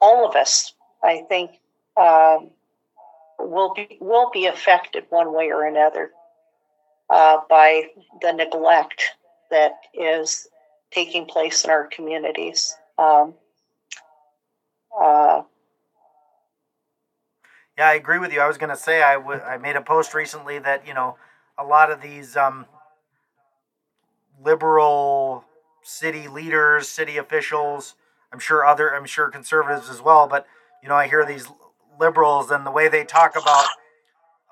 all 0.00 0.28
of 0.28 0.36
us 0.36 0.74
I 1.02 1.22
think 1.28 1.52
um, 1.96 2.50
will 3.38 3.72
be 3.74 3.98
will 4.00 4.30
be 4.30 4.46
affected 4.46 5.04
one 5.10 5.32
way 5.34 5.50
or 5.50 5.64
another 5.66 6.10
uh, 7.10 7.38
by 7.48 7.88
the 8.22 8.32
neglect 8.32 9.02
that 9.50 9.72
is 9.94 10.48
taking 10.90 11.26
place 11.26 11.64
in 11.64 11.70
our 11.70 11.86
communities. 11.86 12.74
Um, 12.98 13.34
uh, 14.98 15.42
Yeah, 17.76 17.88
I 17.88 17.94
agree 17.94 18.18
with 18.18 18.32
you. 18.32 18.40
I 18.40 18.46
was 18.46 18.56
going 18.56 18.70
to 18.70 18.76
say 18.76 19.02
I 19.02 19.58
made 19.58 19.76
a 19.76 19.82
post 19.82 20.14
recently 20.14 20.58
that 20.60 20.86
you 20.86 20.94
know 20.94 21.16
a 21.58 21.64
lot 21.64 21.90
of 21.90 22.00
these 22.00 22.36
um, 22.36 22.66
liberal 24.42 25.44
city 25.82 26.26
leaders, 26.26 26.88
city 26.88 27.18
officials, 27.18 27.94
I'm 28.32 28.38
sure 28.38 28.64
other, 28.64 28.94
I'm 28.94 29.04
sure 29.04 29.28
conservatives 29.28 29.90
as 29.90 30.00
well, 30.00 30.26
but 30.26 30.46
you 30.82 30.88
know 30.88 30.94
I 30.94 31.06
hear 31.06 31.26
these 31.26 31.48
liberals 32.00 32.50
and 32.50 32.64
the 32.64 32.70
way 32.70 32.88
they 32.88 33.04
talk 33.04 33.36
about 33.36 33.66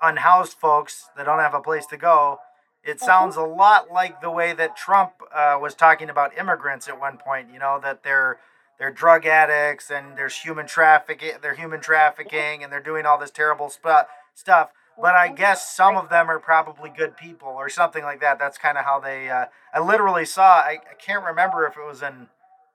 unhoused 0.01 0.53
folks 0.53 1.09
that 1.17 1.25
don't 1.25 1.39
have 1.39 1.53
a 1.53 1.61
place 1.61 1.85
to 1.87 1.97
go. 1.97 2.39
It 2.83 2.99
sounds 2.99 3.35
a 3.35 3.41
lot 3.41 3.91
like 3.91 4.21
the 4.21 4.29
way 4.29 4.53
that 4.53 4.77
Trump 4.77 5.13
uh, 5.33 5.57
was 5.59 5.73
talking 5.73 6.09
about 6.09 6.37
immigrants 6.37 6.87
at 6.87 6.99
one 6.99 7.17
point. 7.17 7.47
You 7.51 7.57
know 7.57 7.79
that 7.81 8.03
they're 8.03 8.37
they're 8.77 8.91
drug 8.91 9.25
addicts 9.25 9.89
and 9.89 10.17
there's 10.17 10.37
human 10.37 10.67
trafficking 10.67 11.31
they're 11.41 11.55
human 11.55 11.81
trafficking 11.81 12.63
and 12.63 12.71
they're 12.71 12.81
doing 12.81 13.05
all 13.05 13.17
this 13.17 13.31
terrible 13.31 13.69
sp- 13.71 14.09
stuff 14.33 14.71
but 14.99 15.15
i 15.15 15.27
guess 15.27 15.73
some 15.75 15.95
of 15.95 16.09
them 16.09 16.29
are 16.29 16.39
probably 16.39 16.89
good 16.89 17.15
people 17.17 17.49
or 17.49 17.69
something 17.69 18.03
like 18.03 18.19
that 18.19 18.39
that's 18.39 18.57
kind 18.57 18.77
of 18.77 18.85
how 18.85 18.99
they 18.99 19.29
uh, 19.29 19.45
i 19.73 19.79
literally 19.79 20.25
saw 20.25 20.59
I, 20.59 20.79
I 20.89 20.95
can't 20.99 21.23
remember 21.23 21.65
if 21.65 21.77
it 21.77 21.85
was 21.85 22.01
in 22.01 22.27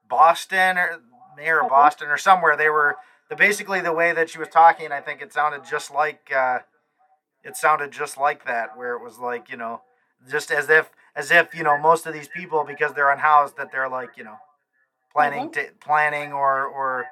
boston 0.08 0.78
or 0.78 1.00
mayor 1.36 1.62
of 1.62 1.68
boston 1.68 2.08
or 2.08 2.18
somewhere 2.18 2.56
they 2.56 2.68
were 2.68 2.96
the 3.28 3.36
basically 3.36 3.80
the 3.80 3.92
way 3.92 4.12
that 4.12 4.30
she 4.30 4.38
was 4.38 4.48
talking 4.48 4.92
i 4.92 5.00
think 5.00 5.20
it 5.22 5.32
sounded 5.32 5.62
just 5.68 5.92
like 5.92 6.30
uh, 6.34 6.60
it 7.44 7.56
sounded 7.56 7.90
just 7.90 8.18
like 8.18 8.44
that 8.46 8.76
where 8.76 8.94
it 8.94 9.02
was 9.02 9.18
like 9.18 9.50
you 9.50 9.56
know 9.56 9.82
just 10.30 10.50
as 10.50 10.68
if 10.68 10.90
as 11.16 11.30
if 11.30 11.54
you 11.54 11.62
know 11.62 11.78
most 11.78 12.06
of 12.06 12.12
these 12.12 12.28
people 12.28 12.64
because 12.64 12.92
they're 12.92 13.10
unhoused 13.10 13.56
that 13.56 13.72
they're 13.72 13.88
like 13.88 14.16
you 14.16 14.24
know 14.24 14.36
planning 15.12 15.50
to 15.52 15.68
planning 15.80 16.32
or 16.32 16.64
or 16.66 17.06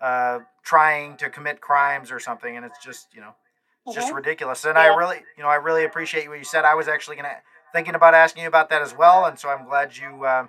uh, 0.00 0.40
trying 0.62 1.16
to 1.18 1.28
commit 1.28 1.60
crimes 1.60 2.10
or 2.10 2.18
something, 2.18 2.56
and 2.56 2.64
it's 2.64 2.82
just 2.82 3.08
you 3.14 3.20
know 3.20 3.34
it's 3.86 3.94
just 3.94 4.10
Mhm. 4.10 4.16
ridiculous. 4.16 4.64
And 4.64 4.78
I 4.78 4.86
really 4.86 5.18
you 5.36 5.42
know 5.42 5.48
I 5.48 5.56
really 5.56 5.84
appreciate 5.84 6.28
what 6.28 6.38
you 6.38 6.44
said. 6.44 6.64
I 6.64 6.74
was 6.74 6.88
actually 6.88 7.16
gonna 7.16 7.36
thinking 7.72 7.94
about 7.94 8.14
asking 8.14 8.42
you 8.42 8.48
about 8.48 8.70
that 8.70 8.82
as 8.82 8.94
well, 8.96 9.26
and 9.26 9.38
so 9.38 9.48
I'm 9.48 9.64
glad 9.66 9.96
you 9.96 10.24
uh, 10.24 10.46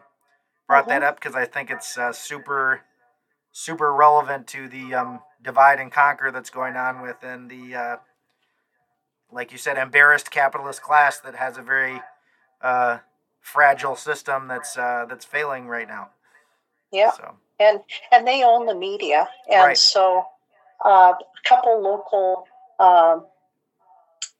brought 0.67 0.87
that 0.89 1.01
Mhm. 1.01 1.07
up 1.07 1.15
because 1.15 1.35
I 1.35 1.45
think 1.45 1.69
it's 1.69 1.97
uh, 1.97 2.13
super 2.13 2.81
super 3.51 3.93
relevant 3.93 4.47
to 4.47 4.67
the 4.67 4.93
um, 4.93 5.19
divide 5.41 5.79
and 5.79 5.91
conquer 5.91 6.31
that's 6.31 6.49
going 6.49 6.75
on 6.77 7.01
within 7.01 7.47
the 7.47 7.75
uh, 7.75 7.97
like 9.31 9.51
you 9.51 9.57
said 9.57 9.77
embarrassed 9.77 10.31
capitalist 10.31 10.81
class 10.81 11.19
that 11.19 11.35
has 11.35 11.57
a 11.57 11.61
very 11.61 12.01
uh, 12.61 12.99
fragile 13.39 13.95
system 13.95 14.47
that's 14.47 14.77
uh, 14.77 15.05
that's 15.07 15.25
failing 15.25 15.67
right 15.67 15.87
now. 15.87 16.09
yeah. 16.91 17.11
So 17.11 17.35
and 17.59 17.79
and 18.11 18.27
they 18.27 18.43
own 18.43 18.65
the 18.65 18.75
media, 18.75 19.27
and 19.49 19.67
Right. 19.67 19.77
so 19.77 20.25
uh, 20.83 21.13
a 21.13 21.47
couple 21.47 21.81
local 21.81 22.47
um, 22.79 23.25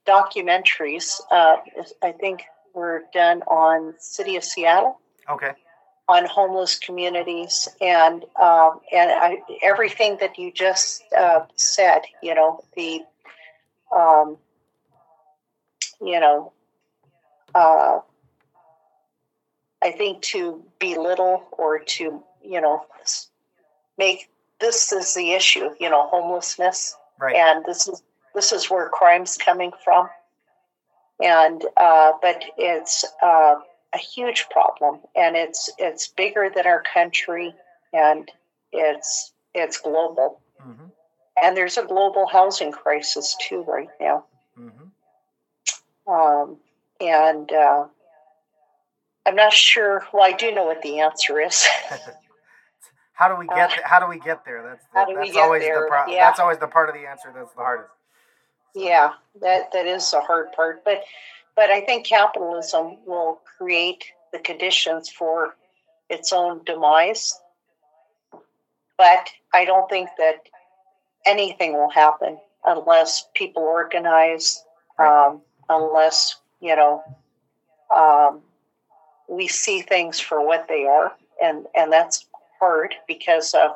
documentaries, 0.06 1.20
uh, 1.30 1.56
I 2.02 2.12
think, 2.12 2.42
were 2.74 3.04
done 3.12 3.42
on 3.42 3.94
City 3.98 4.36
of 4.36 4.44
Seattle 4.44 4.98
okay. 5.28 5.52
on 6.08 6.26
homeless 6.26 6.78
communities, 6.78 7.68
and 7.80 8.24
um, 8.40 8.80
and 8.92 9.10
I, 9.10 9.38
everything 9.62 10.16
that 10.20 10.38
you 10.38 10.52
just 10.52 11.04
uh, 11.16 11.40
said, 11.56 12.02
you 12.22 12.34
know, 12.34 12.64
the 12.76 13.02
um, 13.94 14.36
you 16.02 16.20
know. 16.20 16.52
Uh, 17.54 18.00
I 19.82 19.90
think 19.90 20.22
to 20.22 20.62
belittle 20.78 21.44
or 21.52 21.80
to, 21.80 22.22
you 22.42 22.60
know, 22.60 22.86
make 23.98 24.28
this 24.60 24.92
is 24.92 25.14
the 25.14 25.32
issue, 25.32 25.70
you 25.80 25.90
know, 25.90 26.06
homelessness, 26.06 26.96
Right. 27.18 27.34
and 27.36 27.64
this 27.64 27.88
is 27.88 28.02
this 28.34 28.52
is 28.52 28.70
where 28.70 28.88
crime's 28.88 29.36
coming 29.36 29.72
from, 29.84 30.08
and 31.20 31.64
uh, 31.76 32.12
but 32.22 32.42
it's 32.56 33.04
uh, 33.22 33.56
a 33.92 33.98
huge 33.98 34.46
problem, 34.50 35.00
and 35.16 35.36
it's 35.36 35.70
it's 35.78 36.08
bigger 36.08 36.48
than 36.54 36.66
our 36.66 36.82
country, 36.82 37.54
and 37.92 38.30
it's 38.72 39.32
it's 39.54 39.78
global, 39.78 40.40
hmm 40.60 40.86
and 41.42 41.56
there's 41.56 41.78
a 41.78 41.84
global 41.84 42.26
housing 42.26 42.70
crisis 42.72 43.36
too 43.48 43.62
right 43.62 43.88
now, 44.00 44.24
um, 46.06 46.56
and. 47.00 47.50
Uh, 47.50 47.86
I'm 49.24 49.36
not 49.36 49.52
sure. 49.52 50.04
Well, 50.12 50.24
I 50.24 50.32
do 50.32 50.52
know 50.52 50.64
what 50.64 50.82
the 50.82 50.98
answer 50.98 51.40
is. 51.40 51.64
How 53.12 53.28
do 53.28 53.36
we 53.38 53.46
get? 53.46 53.70
Uh, 53.70 53.82
how 53.84 54.00
do 54.00 54.08
we 54.08 54.18
get 54.18 54.44
there? 54.44 54.62
That's 54.64 54.84
how 54.92 55.04
do 55.04 55.12
we 55.12 55.26
that's 55.26 55.32
get 55.34 55.44
always 55.44 55.62
there? 55.62 55.82
the 55.82 55.86
pro- 55.86 56.06
Yeah. 56.12 56.26
That's 56.28 56.40
always 56.40 56.58
the 56.58 56.66
part 56.66 56.88
of 56.88 56.96
the 56.96 57.06
answer 57.06 57.32
that's 57.32 57.52
the 57.52 57.60
hardest. 57.60 57.90
Yeah, 58.74 59.12
that 59.40 59.70
that 59.72 59.86
is 59.86 60.10
the 60.10 60.20
hard 60.20 60.50
part, 60.52 60.82
but 60.84 61.04
but 61.54 61.70
I 61.70 61.82
think 61.82 62.04
capitalism 62.06 62.96
will 63.06 63.40
create 63.56 64.04
the 64.32 64.40
conditions 64.40 65.08
for 65.08 65.54
its 66.08 66.32
own 66.32 66.64
demise, 66.64 67.38
but 68.98 69.30
I 69.54 69.66
don't 69.66 69.88
think 69.88 70.08
that 70.18 70.48
anything 71.24 71.74
will 71.74 71.90
happen 71.90 72.38
unless 72.64 73.26
people 73.34 73.62
organize, 73.62 74.64
um, 74.98 75.42
unless, 75.68 76.36
you 76.60 76.76
know, 76.76 77.02
um, 77.94 78.40
we 79.28 79.48
see 79.48 79.80
things 79.82 80.20
for 80.20 80.44
what 80.46 80.68
they 80.68 80.84
are. 80.84 81.12
And, 81.42 81.66
and 81.74 81.92
that's 81.92 82.26
hard 82.60 82.94
because 83.08 83.54
of 83.54 83.72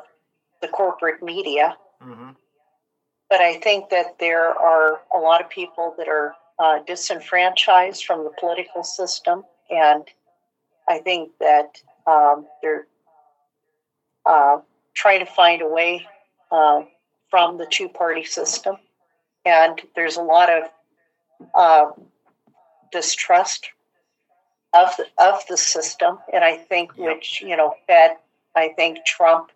the 0.61 0.67
corporate 0.67 1.21
media. 1.21 1.75
Mm-hmm. 2.03 2.29
But 3.29 3.41
I 3.41 3.59
think 3.59 3.89
that 3.89 4.19
there 4.19 4.57
are 4.57 5.01
a 5.13 5.17
lot 5.17 5.41
of 5.41 5.49
people 5.49 5.93
that 5.97 6.07
are 6.07 6.33
uh, 6.59 6.79
disenfranchised 6.87 8.05
from 8.05 8.23
the 8.23 8.31
political 8.39 8.83
system. 8.83 9.43
And 9.69 10.03
I 10.87 10.99
think 10.99 11.31
that 11.39 11.81
um, 12.05 12.45
they're 12.61 12.87
uh, 14.25 14.59
trying 14.93 15.19
to 15.19 15.25
find 15.25 15.61
a 15.61 15.67
way 15.67 16.07
uh, 16.51 16.83
from 17.29 17.57
the 17.57 17.67
two 17.69 17.89
party 17.89 18.23
system. 18.23 18.77
And 19.45 19.81
there's 19.95 20.17
a 20.17 20.21
lot 20.21 20.49
of 20.49 20.63
uh, 21.53 21.91
distrust 22.91 23.69
of 24.73 24.89
the, 24.97 25.05
of 25.17 25.39
the 25.49 25.57
system. 25.57 26.19
And 26.33 26.43
I 26.43 26.57
think, 26.57 26.97
which, 26.97 27.41
you 27.41 27.55
know, 27.55 27.73
fed, 27.87 28.17
I 28.55 28.69
think 28.69 29.05
Trump, 29.05 29.51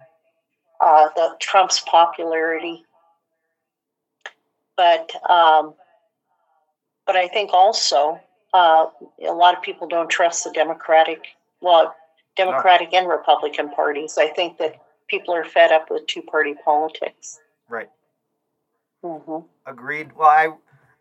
uh, 0.80 1.10
the 1.16 1.36
Trump's 1.40 1.80
popularity. 1.82 2.84
But, 4.78 5.12
um, 5.30 5.74
but 7.06 7.16
I 7.16 7.28
think 7.28 7.52
also 7.54 8.20
uh, 8.54 8.88
a 9.28 9.34
lot 9.34 9.56
of 9.56 9.62
people 9.62 9.88
don't 9.88 10.10
trust 10.10 10.44
the 10.44 10.52
Democratic, 10.52 11.26
well, 11.62 11.96
Democratic 12.38 12.94
and 12.94 13.08
Republican 13.08 13.70
parties. 13.70 14.18
I 14.18 14.28
think 14.28 14.58
that 14.58 14.82
people 15.08 15.34
are 15.34 15.44
fed 15.44 15.72
up 15.72 15.92
with 15.92 16.08
two 16.08 16.22
party 16.22 16.56
politics. 16.64 17.40
Right. 17.70 17.90
hmm 19.04 19.40
Agreed. 19.66 20.16
Well, 20.16 20.30
I 20.30 20.54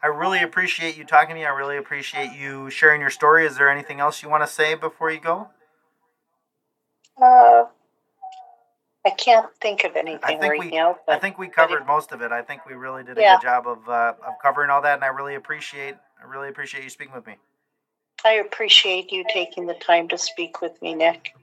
I 0.03 0.07
really 0.07 0.43
appreciate 0.43 0.97
you 0.97 1.05
talking 1.05 1.31
to 1.31 1.35
me. 1.35 1.45
I 1.45 1.51
really 1.51 1.77
appreciate 1.77 2.33
you 2.33 2.71
sharing 2.71 3.01
your 3.01 3.11
story. 3.11 3.45
Is 3.47 3.57
there 3.57 3.69
anything 3.71 4.01
else 4.01 4.23
you 4.23 4.31
want 4.31 4.43
to 4.43 4.47
say 4.53 4.75
before 4.75 5.11
you 5.11 5.21
go? 5.21 5.49
Uh, 7.21 7.65
I 9.05 9.11
can't 9.11 9.47
think 9.61 9.85
of 9.85 9.97
anything 9.97 10.21
I 10.23 10.29
think 10.29 10.43
right 10.43 10.59
we- 10.61 10.71
now. 10.71 10.99
But 11.07 11.17
I 11.17 11.19
think 11.19 11.39
we 11.39 11.49
covered 11.49 11.87
most 11.87 12.13
of 12.13 12.23
it. 12.23 12.33
I 12.33 12.43
think 12.43 12.65
we 12.67 12.75
really 12.75 13.03
did 13.05 13.19
a 13.19 13.21
Yeah. 13.21 13.37
good 13.37 13.43
job 13.43 13.67
of 13.67 13.89
uh, 13.89 14.15
of 14.27 14.35
covering 14.43 14.71
all 14.71 14.81
that, 14.83 14.95
and 14.95 15.05
I 15.05 15.09
really 15.09 15.35
appreciate 15.35 15.97
I 16.21 16.25
really 16.25 16.49
appreciate 16.49 16.83
you 16.85 16.91
speaking 16.91 17.15
with 17.15 17.27
me. 17.27 17.37
I 18.25 18.33
appreciate 18.35 19.11
you 19.13 19.25
taking 19.33 19.67
the 19.67 19.75
time 19.75 20.09
to 20.09 20.19
speak 20.19 20.61
with 20.61 20.81
me, 20.83 20.95
Nick. 20.95 21.35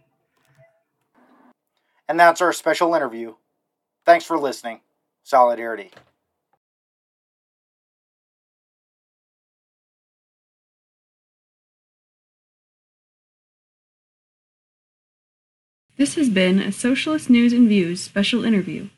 And 2.08 2.20
that's 2.20 2.42
our 2.42 2.54
special 2.54 2.94
interview. 2.96 3.36
Thanks 4.06 4.26
for 4.26 4.38
listening. 4.38 4.82
Solidarity. 5.24 5.92
This 15.98 16.14
has 16.14 16.30
been 16.30 16.60
a 16.60 16.72
Socialist 16.72 17.28
News 17.28 17.54
and 17.54 17.68
Views 17.68 18.04
special 18.04 18.46
interview. 18.46 18.90